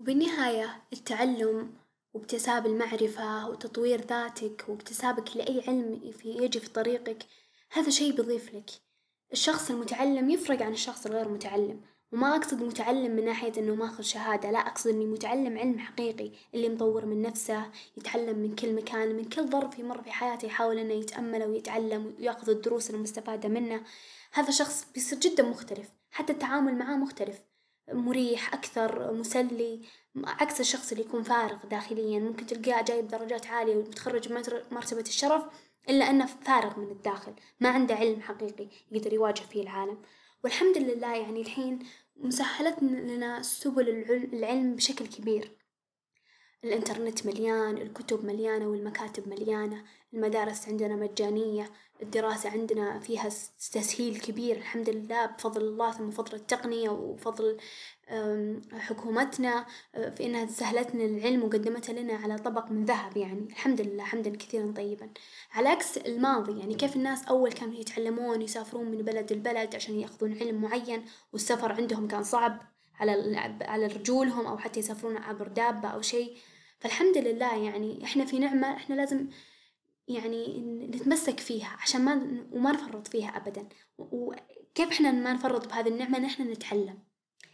وبالنهاية 0.00 0.82
التعلم 0.92 1.72
واكتساب 2.14 2.66
المعرفة 2.66 3.48
وتطوير 3.48 4.00
ذاتك 4.00 4.64
واكتسابك 4.68 5.36
لأي 5.36 5.62
علم 5.68 6.12
يجي 6.24 6.60
في 6.60 6.68
طريقك 6.68 7.26
هذا 7.70 7.90
شي 7.90 8.12
بيضيف 8.12 8.54
لك، 8.54 8.70
الشخص 9.34 9.70
المتعلم 9.70 10.30
يفرق 10.30 10.62
عن 10.62 10.72
الشخص 10.72 11.06
الغير 11.06 11.28
متعلم، 11.28 11.80
وما 12.12 12.36
أقصد 12.36 12.62
متعلم 12.62 13.16
من 13.16 13.24
ناحية 13.24 13.52
إنه 13.58 13.74
ماخذ 13.74 14.02
شهادة 14.02 14.50
لا 14.50 14.58
أقصد 14.58 14.90
إني 14.90 15.06
متعلم 15.06 15.58
علم 15.58 15.78
حقيقي 15.78 16.30
اللي 16.54 16.68
مطور 16.68 17.06
من 17.06 17.22
نفسه 17.22 17.70
يتعلم 17.96 18.38
من 18.38 18.54
كل 18.54 18.74
مكان 18.74 19.16
من 19.16 19.24
كل 19.24 19.48
ظرف 19.48 19.78
يمر 19.78 20.02
في 20.02 20.12
حياته 20.12 20.46
يحاول 20.46 20.78
إنه 20.78 20.94
يتأمل 20.94 21.42
ويتعلم 21.42 22.14
ويأخذ 22.18 22.50
الدروس 22.50 22.90
المستفادة 22.90 23.48
منه، 23.48 23.82
هذا 24.32 24.50
شخص 24.50 24.86
بيصير 24.94 25.18
جدا 25.18 25.42
مختلف 25.42 25.88
حتى 26.10 26.32
التعامل 26.32 26.74
معاه 26.74 26.96
مختلف. 26.96 27.40
مريح 27.92 28.54
أكثر 28.54 29.12
مسلي 29.12 29.80
عكس 30.24 30.60
الشخص 30.60 30.92
اللي 30.92 31.04
يكون 31.04 31.22
فارغ 31.22 31.66
داخليا 31.70 32.18
ممكن 32.18 32.46
تلقاه 32.46 32.82
جايب 32.82 33.08
درجات 33.08 33.46
عالية 33.46 33.76
ومتخرج 33.76 34.28
بمرتبة 34.28 35.00
الشرف. 35.00 35.42
إلا 35.88 36.10
أنه 36.10 36.26
فارغ 36.26 36.80
من 36.80 36.90
الداخل 36.90 37.32
ما 37.60 37.68
عنده 37.68 37.94
علم 37.94 38.20
حقيقي 38.20 38.68
يقدر 38.90 39.12
يواجه 39.12 39.40
فيه 39.40 39.62
العالم، 39.62 39.98
والحمد 40.44 40.78
لله 40.78 41.16
يعني 41.16 41.40
الحين 41.40 41.78
مسهلت 42.16 42.82
لنا 42.82 43.42
سبل 43.42 43.88
العلم 44.32 44.74
بشكل 44.74 45.06
كبير، 45.06 45.50
الإنترنت 46.64 47.26
مليان 47.26 47.76
الكتب 47.76 48.24
مليانة 48.24 48.66
والمكاتب 48.68 49.28
مليانة 49.28 49.84
المدارس 50.14 50.68
عندنا 50.68 50.96
مجانية 50.96 51.70
الدراسة 52.02 52.50
عندنا 52.50 52.98
فيها 52.98 53.28
تسهيل 53.72 54.20
كبير. 54.20 54.56
الحمد 54.56 54.90
لله 54.90 55.26
بفضل 55.26 55.62
الله 55.62 55.90
ثم 55.90 56.08
بفضل 56.08 56.34
التقنية 56.34 56.88
وفضل 56.90 57.58
حكومتنا 58.72 59.66
في 59.92 60.26
إنها 60.26 60.46
سهلت 60.46 60.94
لنا 60.94 61.04
العلم 61.04 61.42
وقدمته 61.44 61.92
لنا 61.92 62.14
على 62.14 62.38
طبق 62.38 62.70
من 62.70 62.84
ذهب 62.84 63.16
يعني. 63.16 63.46
الحمد 63.50 63.80
لله 63.80 64.04
حمدا 64.04 64.36
كثيرا 64.36 64.72
طيبا، 64.76 65.10
على 65.52 65.68
عكس 65.68 65.98
الماضي 65.98 66.58
يعني 66.60 66.74
كيف 66.74 66.96
الناس 66.96 67.24
أول 67.24 67.52
كانوا 67.52 67.74
يتعلمون 67.74 68.42
يسافرون 68.42 68.86
من 68.86 68.98
بلد 68.98 69.32
لبلد 69.32 69.74
عشان 69.74 70.00
يأخذون 70.00 70.38
علم 70.38 70.62
معين 70.62 71.04
والسفر 71.32 71.72
عندهم 71.72 72.08
كان 72.08 72.22
صعب 72.22 72.62
على 73.00 73.36
على 73.60 73.86
رجولهم 73.86 74.46
أو 74.46 74.58
حتى 74.58 74.80
يسافرون 74.80 75.16
عبر 75.16 75.48
دابة 75.48 75.88
أو 75.88 76.00
شي، 76.00 76.36
فالحمد 76.80 77.18
لله 77.18 77.64
يعني 77.64 78.04
إحنا 78.04 78.24
في 78.24 78.38
نعمة 78.38 78.76
إحنا 78.76 78.94
لازم 78.94 79.28
يعني 80.08 80.60
نتمسك 80.94 81.40
فيها 81.40 81.76
عشان 81.82 82.04
ما 82.04 82.44
وما 82.52 82.72
نفرط 82.72 83.08
فيها 83.08 83.36
أبدا، 83.36 83.68
وكيف 83.98 84.88
إحنا 84.88 85.12
ما 85.12 85.32
نفرط 85.32 85.68
بهذي 85.68 85.90
النعمة؟ 85.90 86.18
إن 86.18 86.24
إحنا 86.24 86.44
نتعلم، 86.44 86.98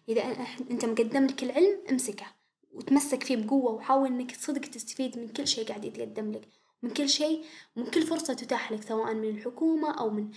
إذا 0.08 0.22
إنت 0.70 0.84
مقدم 0.84 1.26
لك 1.26 1.42
العلم 1.42 1.78
امسكه 1.90 2.26
وتمسك 2.72 3.22
فيه 3.22 3.36
بقوة 3.36 3.72
وحاول 3.72 4.08
إنك 4.08 4.36
صدق 4.36 4.60
تستفيد 4.60 5.18
من 5.18 5.28
كل 5.28 5.48
شي 5.48 5.64
قاعد 5.64 5.84
يتقدم 5.84 6.32
لك، 6.32 6.48
من 6.82 6.90
كل 6.90 7.08
شي 7.08 7.42
ومن 7.76 7.86
كل 7.86 8.02
فرصة 8.02 8.34
تتاح 8.34 8.72
لك 8.72 8.82
سواء 8.82 9.14
من 9.14 9.28
الحكومة 9.28 10.00
أو 10.00 10.10
من 10.10 10.30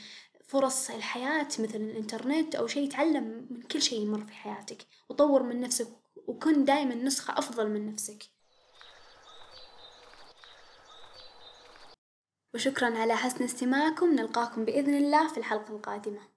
فرص 0.45 0.89
الحياة 0.89 1.47
مثل 1.59 1.75
الإنترنت 1.75 2.55
أو 2.55 2.67
شي 2.67 2.87
تعلم 2.87 3.47
من 3.49 3.61
كل 3.61 3.81
شي 3.81 3.95
يمر 3.95 4.25
في 4.25 4.33
حياتك 4.33 4.77
وطور 5.09 5.43
من 5.43 5.61
نفسك 5.61 5.87
وكن 6.27 6.65
دايما 6.65 6.95
نسخة 6.95 7.37
أفضل 7.37 7.69
من 7.69 7.93
نفسك. 7.93 8.23
وشكرا 12.53 12.97
على 12.97 13.15
حسن 13.15 13.43
استماعكم 13.43 14.15
نلقاكم 14.15 14.65
بإذن 14.65 14.93
الله 14.93 15.27
في 15.27 15.37
الحلقة 15.37 15.75
القادمة. 15.75 16.27